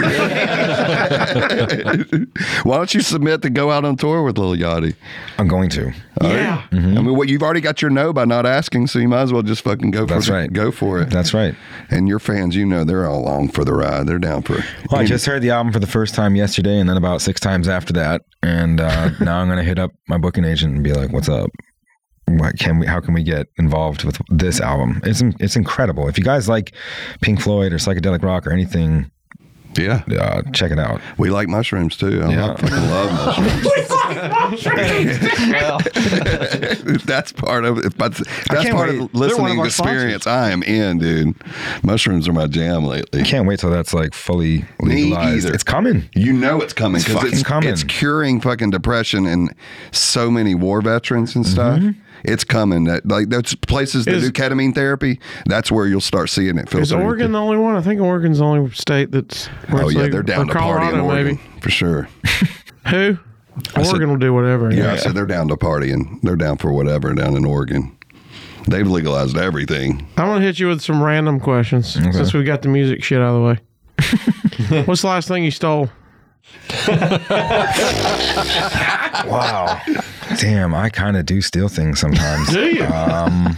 [2.65, 4.95] Why don't you submit to go out on tour with Lil Yachty?
[5.39, 5.93] I'm going to.
[6.23, 6.65] yeah.
[6.73, 9.33] I mean, what you've already got your no by not asking, so you might as
[9.33, 10.33] well just fucking go for That's it.
[10.33, 10.53] right.
[10.53, 11.11] Go for it.
[11.11, 11.55] That's right.
[11.91, 14.07] And your fans, you know, they're all along for the ride.
[14.07, 14.59] They're down for.
[14.59, 14.65] It.
[14.91, 17.41] Well, I just heard the album for the first time yesterday, and then about six
[17.41, 20.93] times after that, and uh, now I'm gonna hit up my booking agent and be
[20.93, 21.51] like, "What's up?
[22.29, 22.87] What can we?
[22.87, 25.01] How can we get involved with this album?
[25.05, 26.09] It's it's incredible.
[26.09, 26.73] If you guys like
[27.21, 29.11] Pink Floyd or psychedelic rock or anything,
[29.77, 30.03] yeah.
[30.19, 31.01] uh, check it out.
[31.17, 32.23] We like mushrooms too.
[32.23, 32.45] I Yeah.
[32.47, 33.99] love, fucking love mushrooms.
[37.05, 37.97] that's part of it.
[37.97, 38.15] But
[38.51, 39.01] that's part wait.
[39.01, 40.27] of the listening of our experience.
[40.27, 41.35] I am in, dude.
[41.83, 43.21] Mushrooms are my jam lately.
[43.21, 45.47] I Can't wait till that's like fully legalized.
[45.47, 45.55] either.
[45.55, 46.09] It's coming.
[46.15, 47.69] You know it's coming It's because fucking it's, coming.
[47.71, 49.55] it's curing fucking depression and
[49.93, 51.81] so many war veterans and stuff.
[51.81, 52.01] Mm-hmm.
[52.25, 52.85] It's coming.
[52.85, 55.21] That like those places that Is- do ketamine therapy.
[55.47, 56.67] That's where you'll start seeing it.
[56.67, 57.33] Is filtering Oregon through.
[57.33, 57.77] the only one?
[57.77, 59.49] I think Oregon's the only state that's.
[59.71, 60.11] Oh yeah, legal.
[60.11, 61.61] they're down Or to party in Oregon maybe.
[61.61, 62.03] for sure.
[62.89, 63.19] Who?
[63.75, 64.73] said- Oregon will do whatever.
[64.73, 66.21] Yeah, I said they're down to partying.
[66.23, 67.97] They're down for whatever down in Oregon.
[68.69, 70.07] They've legalized everything.
[70.17, 73.35] I'm gonna hit you with some random questions since we got the music shit out
[73.35, 74.83] of the way.
[74.85, 75.89] What's the last thing you stole?
[79.27, 79.81] Wow.
[80.39, 82.51] Damn, I kind of do steal things sometimes.
[82.51, 82.85] Do you?
[82.85, 83.57] Um,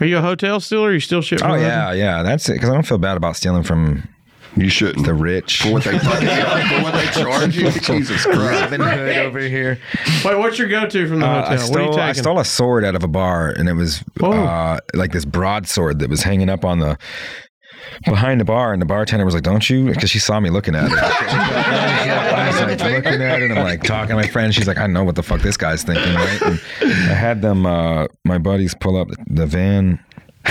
[0.00, 0.88] Are you a hotel stealer?
[0.88, 1.42] Or you still shit?
[1.42, 2.22] oh the yeah, yeah.
[2.22, 2.54] That's it.
[2.54, 4.08] Because I don't feel bad about stealing from
[4.56, 5.04] You shouldn't.
[5.06, 5.62] the rich.
[5.62, 6.28] for what they fucking
[6.76, 7.70] for what they charge you.
[7.70, 8.38] Jesus Christ.
[8.62, 9.78] Robin Hood over here.
[10.24, 11.66] Wait, what's your go-to from the Uh, hotel?
[11.66, 13.74] I, what are you stole, I stole a sword out of a bar, and it
[13.74, 14.32] was Oh.
[14.32, 16.96] uh, like this broadsword that was hanging up on the
[18.04, 20.74] behind the bar, and the bartender was like, "Don't you?" Because she saw me looking
[20.74, 20.92] at it.
[22.54, 24.54] I was like looking at it, and I'm like talking to my friend.
[24.54, 26.42] She's like, "I know what the fuck this guy's thinking." Right?
[26.42, 30.02] And I had them, uh, my buddies, pull up the van.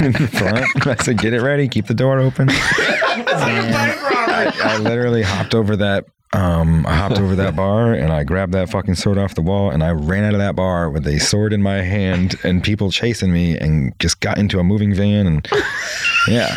[0.00, 0.86] in the front.
[0.86, 1.68] I said, "Get it ready.
[1.68, 7.54] Keep the door open." I, I literally hopped over that Um, I hopped over that
[7.56, 10.38] bar and I grabbed that fucking sword off the wall and I ran out of
[10.40, 14.36] that bar with a sword in my hand and people chasing me and just got
[14.38, 15.48] into a moving van and
[16.28, 16.56] yeah,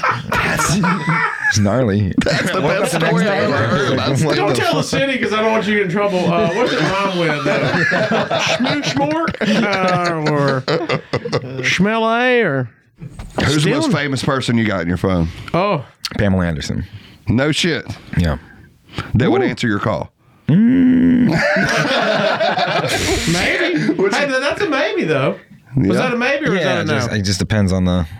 [1.51, 2.13] it's gnarly.
[2.23, 3.99] That's the best story I ever heard.
[3.99, 6.19] That's Don't the tell the city because I don't want you to get in trouble.
[6.19, 7.45] Uh, what's it rhyme with?
[7.47, 9.35] Uh, Schmooshmort?
[9.41, 10.61] Uh, or
[11.63, 12.43] Schmele?
[12.45, 12.69] Or
[13.43, 15.27] Who's the most Stealing- famous person you got in your phone?
[15.53, 15.85] oh,
[16.17, 16.85] Pamela Anderson.
[17.27, 17.85] No shit.
[18.17, 18.37] Yeah.
[19.15, 20.13] That would answer your call.
[20.47, 20.57] maybe.
[20.57, 21.37] hey,
[24.09, 25.39] that's a maybe though.
[25.75, 25.93] Was Yeah.
[25.93, 26.93] that a maybe or was that it a no?
[26.99, 28.15] just, it just depends on the, you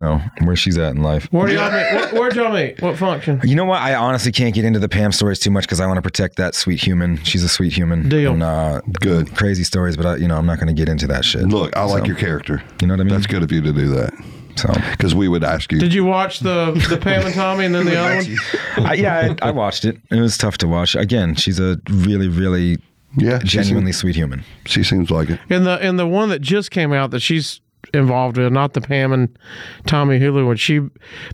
[0.00, 1.28] know, where she's at in life.
[1.30, 1.92] Where do y'all meet?
[1.92, 2.80] Where, where'd y'all meet?
[2.80, 3.40] What function?
[3.44, 3.80] You know what?
[3.82, 6.36] I honestly can't get into the Pam stories too much because I want to protect
[6.36, 7.18] that sweet human.
[7.22, 8.08] She's a sweet human.
[8.08, 8.32] Deal.
[8.32, 9.34] And, uh, Good.
[9.36, 11.42] Crazy stories, but I, you know, I'm not going to get into that shit.
[11.42, 12.62] Look, I like So, your character.
[12.80, 13.12] You know what I mean?
[13.14, 14.12] That's good of you to do that.
[14.56, 15.78] So, Because we would ask you.
[15.78, 18.36] Did you watch the the Pam and Tommy and then the other one?
[18.86, 19.98] I, yeah, I, I watched it.
[20.10, 20.94] It was tough to watch.
[20.94, 22.78] Again, she's a really, really
[23.16, 24.44] yeah, she genuinely seems, sweet human.
[24.66, 25.40] she seems like it.
[25.48, 27.60] And the and the one that just came out that she's
[27.94, 29.38] involved with, not the Pam and
[29.86, 30.56] Tommy Hulu one.
[30.56, 30.80] She,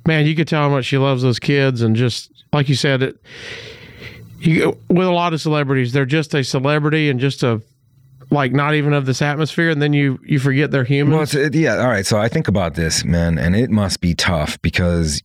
[0.06, 3.02] man, you could tell how much she loves those kids, and just like you said,
[3.02, 3.16] it.
[4.38, 7.62] You with a lot of celebrities, they're just a celebrity and just a
[8.30, 11.14] like not even of this atmosphere, and then you you forget they're human.
[11.16, 11.76] Well, it, yeah.
[11.78, 12.04] All right.
[12.04, 15.22] So I think about this, man, and it must be tough because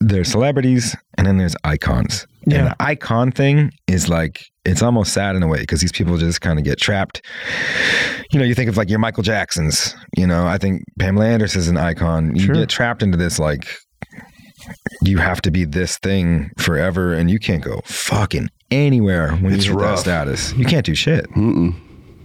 [0.00, 2.26] there's celebrities and then there's icons.
[2.44, 2.62] And Yeah.
[2.68, 6.40] the icon thing is like, it's almost sad in a way because these people just
[6.40, 7.24] kind of get trapped.
[8.32, 11.60] You know, you think of like your Michael Jacksons, you know, I think Pamela Anderson
[11.60, 12.34] is an icon.
[12.34, 12.54] You Sure.
[12.54, 13.66] get trapped into this like,
[15.02, 19.66] you have to be this thing forever and you can't go fucking anywhere when It's
[19.66, 20.52] you hit that status.
[20.54, 21.30] You can't do shit.
[21.30, 21.74] Mm-mm.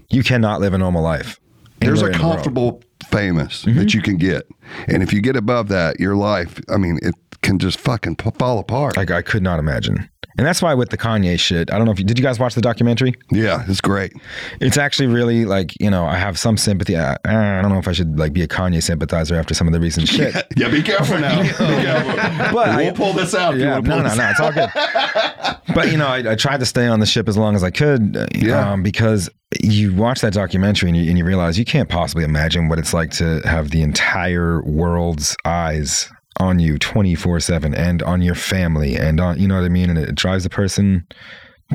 [0.09, 1.39] You cannot live a normal life.
[1.79, 3.79] There's a in the comfortable famous Mm-hmm.
[3.79, 4.43] that you can get.
[4.87, 8.31] And if you get above that, your life, I mean, it can just fucking p-
[8.37, 8.97] fall apart.
[8.97, 10.09] Like I could not imagine.
[10.37, 12.39] And that's why with the Kanye shit, I don't know if you did you guys
[12.39, 13.13] watch the documentary?
[13.31, 14.13] yeah, it's great.
[14.61, 16.97] It's actually really like, you know, I have some sympathy.
[16.97, 19.73] I, I don't know if I should like be a Kanye sympathizer after some of
[19.73, 20.33] the recent shit.
[20.55, 21.41] Yeah, be careful now.
[21.43, 22.53] Be careful.
[22.53, 23.57] But we'll pull this out.
[23.57, 24.69] Yeah, no, no, no, it's all good.
[25.75, 27.69] but you know, I, I tried to stay on the ship as long as I
[27.69, 28.71] could, uh, Yeah.
[28.71, 29.29] um, because
[29.61, 32.93] you watch that documentary and you, and you realize you can't possibly imagine what it's
[32.93, 36.09] like to have the entire world's eyes
[36.41, 39.89] on you 24 7 and on your family and on, you know what I mean?
[39.89, 41.05] And it drives the person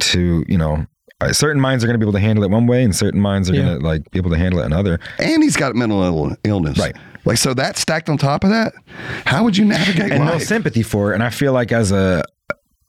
[0.01, 0.87] to, you know,
[1.21, 3.21] uh, certain minds are going to be able to handle it one way and certain
[3.21, 3.62] minds are Yeah.
[3.62, 4.99] going to like be able to handle it another.
[5.19, 6.79] And he's got mental illness.
[6.79, 6.95] Right.
[7.25, 8.73] Like, so that stacked on top of that,
[9.25, 11.14] how would you navigate and no sympathy for it.
[11.14, 12.23] And I feel like as a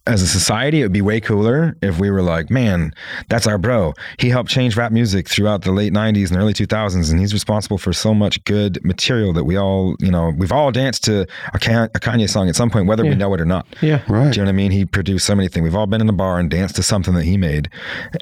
[0.07, 2.93] as a society, it would be way cooler if we were like, man,
[3.29, 3.93] that's our bro.
[4.19, 7.77] He helped change rap music throughout the late '90s and early 2000s, and he's responsible
[7.77, 11.21] for so much good material that we all, you know, we've all danced to
[11.53, 13.11] a, Kanye song at some point, whether Yeah.
[13.11, 13.67] we know it or not.
[13.81, 14.33] yeah, right.
[14.33, 14.71] Do you know what I mean?
[14.71, 15.63] He produced so many things.
[15.63, 17.69] We've all been in the bar and danced to something that he made,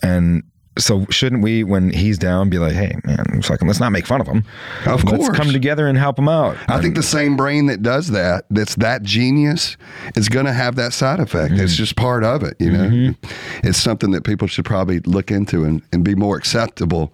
[0.04, 0.44] and.
[0.78, 4.22] So shouldn't we, when he's down, be like, "Hey, man, fucking, let's not make fun
[4.22, 4.44] of him.
[4.86, 5.38] Of let's course.
[5.38, 8.76] come together and help him out." I think the same brain that does that, that's
[8.76, 9.78] that genius,
[10.16, 11.54] is going to have that side effect.
[11.54, 11.64] Mm-hmm.
[11.64, 13.14] It's just part of it, you know.
[13.64, 17.14] It's something that people should probably look into and, and be more acceptable,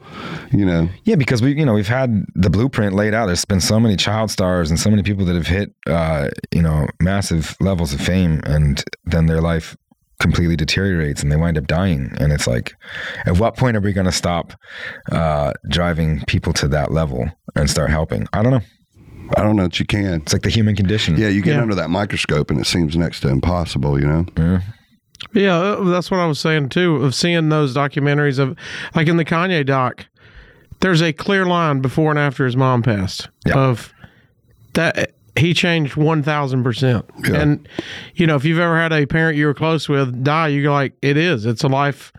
[0.51, 0.89] you know.
[1.03, 3.27] Yeah, because we, you know, we've had the blueprint laid out.
[3.27, 6.61] There's been so many child stars and so many people that have hit, uh, you
[6.61, 9.77] know, massive levels of fame, and then their life
[10.21, 12.11] completely deteriorates and they wind up dying.
[12.19, 12.73] And it's like,
[13.25, 14.53] at what point are we going to stop
[15.11, 18.27] uh, driving people to that level and start helping?
[18.31, 18.61] I don't know.
[19.37, 20.21] I don't know that you can.
[20.21, 21.17] It's like the human condition.
[21.17, 21.61] Yeah, you get Yeah.
[21.61, 24.25] under that microscope and it seems next to impossible, you know.
[25.33, 25.57] yeah.
[25.57, 26.97] uh, That's what I was saying too.
[26.97, 28.57] Of seeing those documentaries of,
[28.95, 30.05] like in the Kanye doc,
[30.81, 33.55] there's a clear line before and after his mom passed Yeah.
[33.57, 33.93] of
[34.73, 37.35] that he changed 1000% Yeah.
[37.35, 37.67] and
[38.15, 40.93] you know if you've ever had a parent you were close with die you're like
[41.01, 42.11] it is it's a life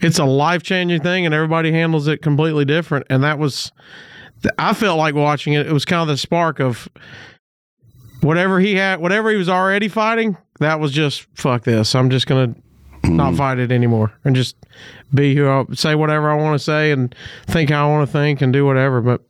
[0.00, 3.72] it's a life-changing thing and everybody handles it completely different and that was
[4.58, 6.88] i felt like watching it it was kind of the spark of
[8.20, 12.26] whatever he had whatever he was already fighting that was just fuck this i'm just
[12.26, 13.16] gonna mm-hmm.
[13.16, 14.56] not fight it anymore and just
[15.12, 17.14] be who I say whatever I want to say and
[17.46, 19.00] think how I want to think and do whatever.
[19.00, 19.22] But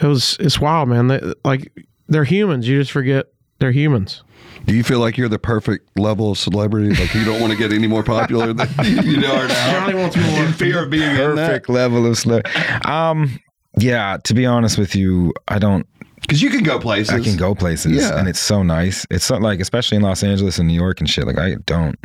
[0.00, 1.08] it was it's wild, man.
[1.08, 1.70] They, like
[2.08, 2.68] they're humans.
[2.68, 3.26] You just forget
[3.58, 4.22] they're humans.
[4.66, 6.90] Do you feel like you're the perfect level of celebrity?
[6.94, 9.72] Like you don't want to get any more popular than you are now?
[9.72, 10.44] Johnny wants more.
[10.44, 11.48] In fear of being in that?
[11.48, 12.40] Perfect level of slow.
[12.84, 13.38] Um,
[13.78, 15.86] yeah, to be honest with you, I don't
[16.26, 17.12] Because you can go places.
[17.14, 18.18] I can go places, Yeah.
[18.18, 19.06] and it's so nice.
[19.10, 21.26] It's so, like, especially in Los Angeles and New York and shit.
[21.26, 21.98] Like, I don't,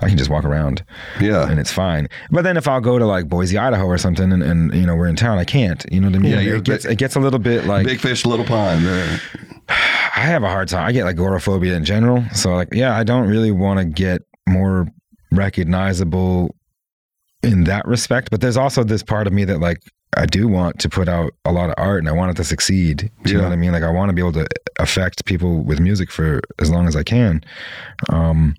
[0.00, 0.82] I can just walk around,
[1.20, 1.48] Yeah.
[1.50, 2.08] and it's fine.
[2.30, 4.94] But then if I'll go to like Boise, Idaho, or something, and, and you know
[4.96, 5.84] we're in town, I can't.
[5.92, 6.32] You know what I mean?
[6.32, 8.82] Yeah, it gets big- it gets a little bit like Big fish, little pond.
[8.82, 9.18] Yeah.
[9.68, 10.86] I have a hard time.
[10.86, 12.24] I get like agoraphobia in general.
[12.34, 14.88] So like, yeah, I don't really want to get more
[15.32, 16.54] recognizable
[17.42, 18.30] in that respect.
[18.30, 19.82] But there's also this part of me that like
[20.16, 22.44] I do want to put out a lot of art and I want it to
[22.44, 23.10] succeed.
[23.24, 23.72] Do you know what I mean?
[23.72, 24.46] Like I want to be able to
[24.78, 27.44] affect people with music for as long as I can.
[28.08, 28.56] Um,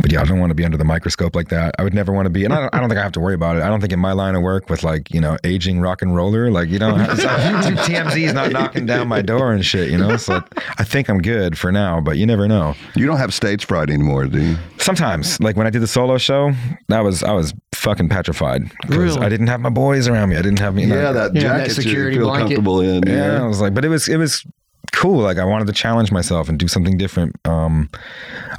[0.00, 1.74] but yeah, I don't want to be under the microscope like that.
[1.78, 3.20] I would never want to be, and I don't, I don't think I have to
[3.20, 3.62] worry about it.
[3.62, 6.14] I don't think in my line of work with like you know aging rock and
[6.14, 9.90] roller, like you know, is not knocking down my door and shit.
[9.90, 10.42] You know, so
[10.78, 12.00] I think I'm good for now.
[12.00, 12.74] But you never know.
[12.96, 14.56] You don't have stage fright anymore, do you?
[14.78, 16.52] Sometimes, like when I did the solo show,
[16.88, 19.20] that was I was fucking petrified because Really?
[19.20, 20.36] I didn't have my boys around me.
[20.36, 22.42] I didn't have you know, that Yeah, jacket that security you feel blanket.
[22.56, 23.02] comfortable in.
[23.06, 24.44] yeah, I was like, but it was it was
[24.90, 25.18] cool.
[25.22, 27.36] Like I wanted to challenge myself and do something different.
[27.44, 27.88] Um,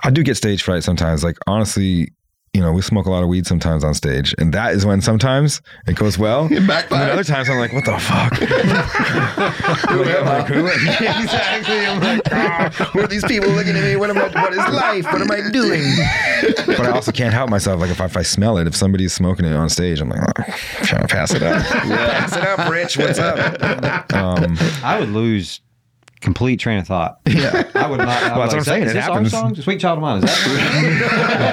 [0.03, 1.23] I do get stage fright sometimes.
[1.23, 2.11] Like honestly,
[2.53, 4.99] you know, we smoke a lot of weed sometimes on stage, and that is when
[5.01, 6.45] sometimes it goes well.
[6.51, 6.89] It And backfires.
[6.89, 8.33] then other times I'm like, what the fuck?
[9.89, 10.41] Who am I?
[10.41, 10.65] Who-
[11.05, 11.85] Yeah, exactly.
[11.85, 13.95] I'm like, ah, who are these people looking at me?
[13.95, 14.27] What am I?
[14.41, 15.05] What is life?
[15.05, 15.81] What am I doing?
[16.67, 17.79] But I also can't help myself.
[17.79, 20.19] Like if I, if I smell it, if somebody's smoking it on stage, I'm like,
[20.21, 20.43] oh,
[20.79, 21.63] I'm trying to pass it up.
[21.85, 22.19] Yeah.
[22.19, 22.97] Pass it up, Rich.
[22.97, 24.13] What's up?
[24.13, 25.61] Um, I would lose
[26.21, 27.19] complete train of thought.
[27.27, 28.07] Yeah, I would not.
[28.09, 29.33] I Well, would that's what I'm saying, Is it this happens.
[29.33, 29.55] our song?
[29.55, 30.23] Sweet Child of Mine.
[30.23, 31.51] Is that?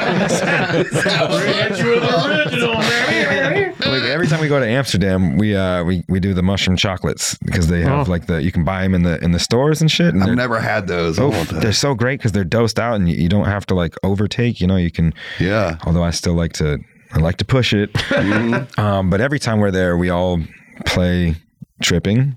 [3.80, 7.36] Like every time we go to Amsterdam, we uh we, we do the mushroom chocolates
[7.44, 8.10] because they have Oh.
[8.10, 10.14] like the you can buy them in the in the stores and shit.
[10.14, 11.18] And I've never had those.
[11.18, 13.94] Oh, they're so great because they're dosed out and you, you don't have to like
[14.02, 14.60] overtake.
[14.60, 15.14] You know, you can.
[15.40, 15.78] yeah.
[15.86, 16.78] Although I still like to
[17.12, 17.92] I like to push it.
[17.94, 18.80] Mm-hmm.
[18.84, 20.40] um, but every time we're there, we all
[20.86, 21.36] play
[21.82, 22.36] tripping,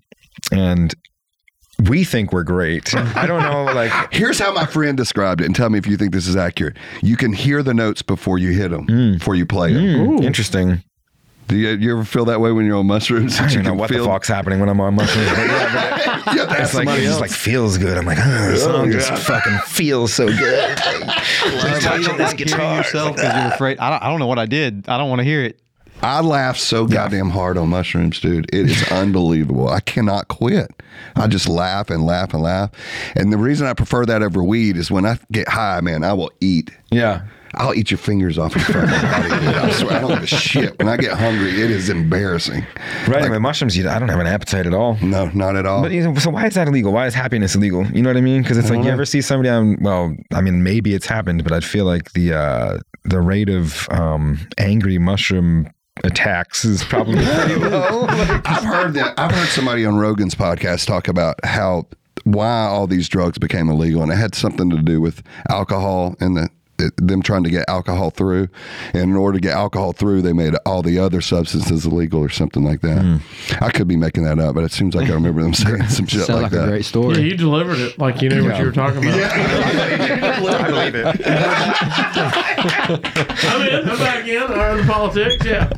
[0.51, 0.93] and
[1.89, 2.93] we think we're great.
[2.95, 3.91] I don't know, like.
[4.13, 6.77] Here's how my friend described it, and tell me if you think this is accurate.
[7.01, 8.85] You can hear the notes before you hit them,
[9.17, 10.17] before you play them.
[10.17, 10.83] hmm, Interesting.
[11.47, 13.37] Do you, you ever feel that way when you're on mushrooms?
[13.39, 15.29] I don't know can what the fuck's happening when I'm on mushrooms.
[15.31, 15.73] But yeah,
[16.23, 17.97] but You have to ask it's like somebody it just like feels good.
[17.97, 18.99] I'm like, oh, the song yeah.
[18.99, 20.77] just fucking feels so good.
[20.77, 22.77] Just touching this guitar.
[22.77, 23.79] yourself because you're afraid.
[23.79, 24.87] I don't, I don't know what I did.
[24.87, 25.59] I don't want to hear it.
[26.03, 28.45] I laugh so goddamn hard on mushrooms, dude.
[28.53, 29.69] It is unbelievable.
[29.69, 30.71] I cannot quit.
[31.15, 32.71] I just laugh and laugh and laugh.
[33.15, 36.13] And the reason I prefer that over weed is when I get high, man, I
[36.13, 36.71] will eat.
[36.91, 37.23] Yeah.
[37.55, 39.45] I'll eat your fingers off your fucking body.
[39.45, 39.55] Dude.
[39.55, 40.79] I swear, I don't give a shit.
[40.79, 42.65] When I get hungry, it is embarrassing.
[43.07, 43.29] Right.
[43.29, 44.97] with mushrooms, you, I don't have an appetite at all.
[45.01, 45.81] No, not at all.
[45.81, 46.93] But you know, so why is that illegal?
[46.93, 47.85] Why is happiness illegal?
[47.87, 48.41] You know what I mean?
[48.41, 49.77] Because it's like you ever see somebody on.
[49.81, 53.85] Well, I mean, maybe it's happened, but I feel like the uh, the rate of
[53.91, 55.69] um, angry mushroom
[56.03, 58.05] attacks is probably pretty low.
[58.09, 59.13] I've heard that.
[59.17, 61.87] I've heard somebody on Rogan's podcast talk about how
[62.23, 66.37] why all these drugs became illegal, and it had something to do with alcohol and
[66.37, 66.49] the
[66.97, 68.47] them trying to get alcohol through.
[68.93, 72.29] And in order to get alcohol through, they made all the other substances illegal or
[72.29, 73.01] something like that.
[73.01, 73.17] Hmm.
[73.63, 76.07] I could be making that up, but it seems like I remember them saying some
[76.07, 76.67] shit Sounds like like, a that.
[76.67, 77.15] great story.
[77.17, 79.11] Yeah, you delivered it like you knew what you were talking about.
[79.21, 81.05] Yeah, I believe it.
[83.45, 83.89] I'm in.
[83.89, 84.43] I'm back in.
[84.43, 85.45] I'm in politics.
[85.45, 85.69] Yeah.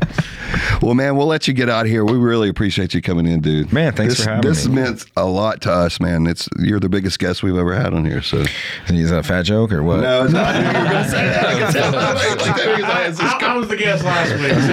[0.81, 2.03] Well, man, we'll let you get out of here.
[2.05, 3.71] We really appreciate you coming in, dude.
[3.73, 4.75] Man, thanks this, for having this me.
[4.75, 6.27] This meant a lot to us, man.
[6.27, 8.21] It's you're the biggest guest we've ever had on here.
[8.21, 8.43] So
[8.87, 10.01] Is that a fat joke or what?
[10.01, 10.55] no, it's not.
[10.55, 11.45] You were gonna say that.
[11.45, 13.67] I could tell by the way, like that, because I- it's just- I, I was
[13.67, 14.51] the guest last week.
[14.53, 14.71] So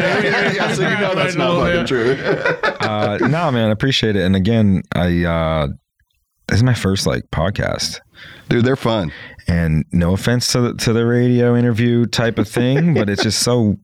[0.58, 2.16] yeah, so you know that's not fucking true.
[2.90, 4.22] Uh, no, man, I appreciate it.
[4.24, 5.68] And again, I uh,
[6.48, 8.00] this is my first like podcast.
[8.48, 9.12] Dude, they're fun.
[9.46, 13.42] and no offense to the, to the radio interview type of thing, but it's just
[13.42, 13.76] so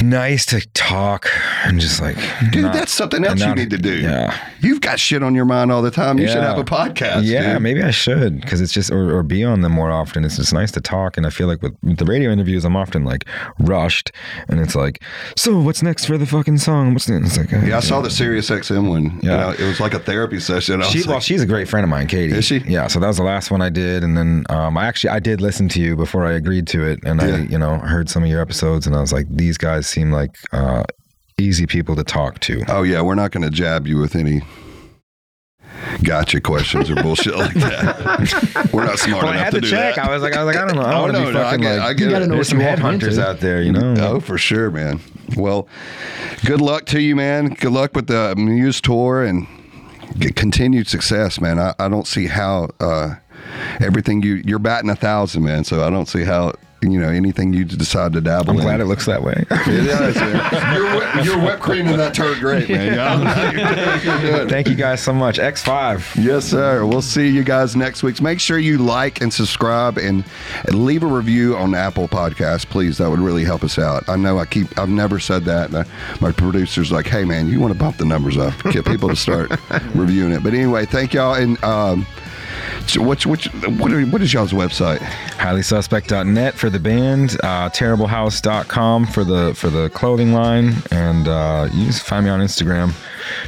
[0.00, 1.28] nice to talk
[1.64, 2.16] and just like
[2.50, 4.00] Dude, not- that's something else and you need to do.
[4.00, 6.18] Yeah, You've got shit on your mind all the time.
[6.18, 7.22] You should have a podcast.
[7.24, 7.62] yeah, dude.
[7.62, 10.24] maybe I should because it's just or, or be on them more often.
[10.24, 12.76] It's just nice to talk, and I feel like with, with the radio interviews, I'm
[12.76, 13.26] often like
[13.58, 14.12] rushed,
[14.48, 15.02] and it's like,
[15.36, 16.92] so what's next for the fucking song?
[16.94, 17.36] What's next?
[17.36, 19.20] It's like, Yeah, I saw the Sirius XM one.
[19.22, 19.50] Yeah.
[19.52, 20.80] You know, it was like a therapy session.
[20.82, 22.34] She, like, well, she's a great friend of mine, Katie.
[22.34, 22.58] Is she?
[22.58, 22.86] Yeah.
[22.86, 25.40] So that was the last one I did, and then um, I actually I did
[25.40, 28.28] listen to you before I agreed to it, and I you know heard some of
[28.28, 30.84] your episodes, and I was like, these guys seem like uh,
[31.38, 32.62] easy people to talk to.
[32.68, 34.42] oh yeah, we're not going to jab you with any
[36.04, 38.70] gotcha questions or bullshit like that.
[38.72, 39.96] we're not smart Well, I enough had to to do check.
[39.96, 40.06] that.
[40.08, 40.82] I was like, I was like, I don't know.
[40.82, 41.80] I Oh want to no, be no, I fucking get, like.
[41.88, 42.28] I get You gotta it.
[42.28, 43.94] know There's some headhunters out there, you know.
[43.98, 45.00] Oh, for sure, man.
[45.36, 45.68] Well,
[46.44, 47.48] good luck to you, man.
[47.54, 49.46] Good luck with the Muse tour and
[50.36, 51.58] continued success, man.
[51.58, 53.14] I, I don't see how uh,
[53.80, 55.64] everything you you're batting a thousand, man.
[55.64, 56.52] So I don't see how
[56.82, 58.62] you know anything you decide to dabble I'm in.
[58.62, 59.44] glad it looks that way.
[59.50, 61.24] It man.
[61.24, 62.94] You're, whipped cream in that turd great, man.
[62.94, 64.46] Yeah.
[64.48, 65.38] Thank you guys so much.
[65.38, 66.22] X5.
[66.22, 66.84] Yes, sir.
[66.84, 68.20] We'll see you guys next week.
[68.20, 70.24] Make sure you like and subscribe and
[70.72, 72.98] leave a review on Apple Podcasts, please.
[72.98, 74.08] That would really help us out.
[74.08, 75.72] I know I keep, I've never said that.
[75.74, 75.84] Uh,
[76.20, 79.16] My producer's like, hey, man, you want to bump the numbers up, get people to
[79.16, 79.50] start
[79.94, 80.42] reviewing it.
[80.42, 81.34] But anyway, thank y'all.
[81.34, 82.06] And um,
[82.86, 83.46] So which what,
[83.92, 84.98] are, what is y'all's website?
[84.98, 91.86] highlysuspect.net for the band, uh, terriblehouse.com for the for the clothing line, and uh, you
[91.86, 92.90] just find me on Instagram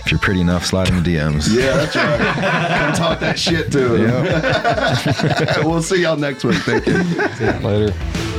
[0.04, 0.64] if you're pretty enough.
[0.64, 1.54] Slide in the DMs.
[1.54, 2.78] Yeah, that's right.
[2.78, 5.64] Come talk that shit to him.
[5.68, 6.58] we'll see y'all next week.
[6.58, 6.94] Thank you.
[7.66, 8.32] Later.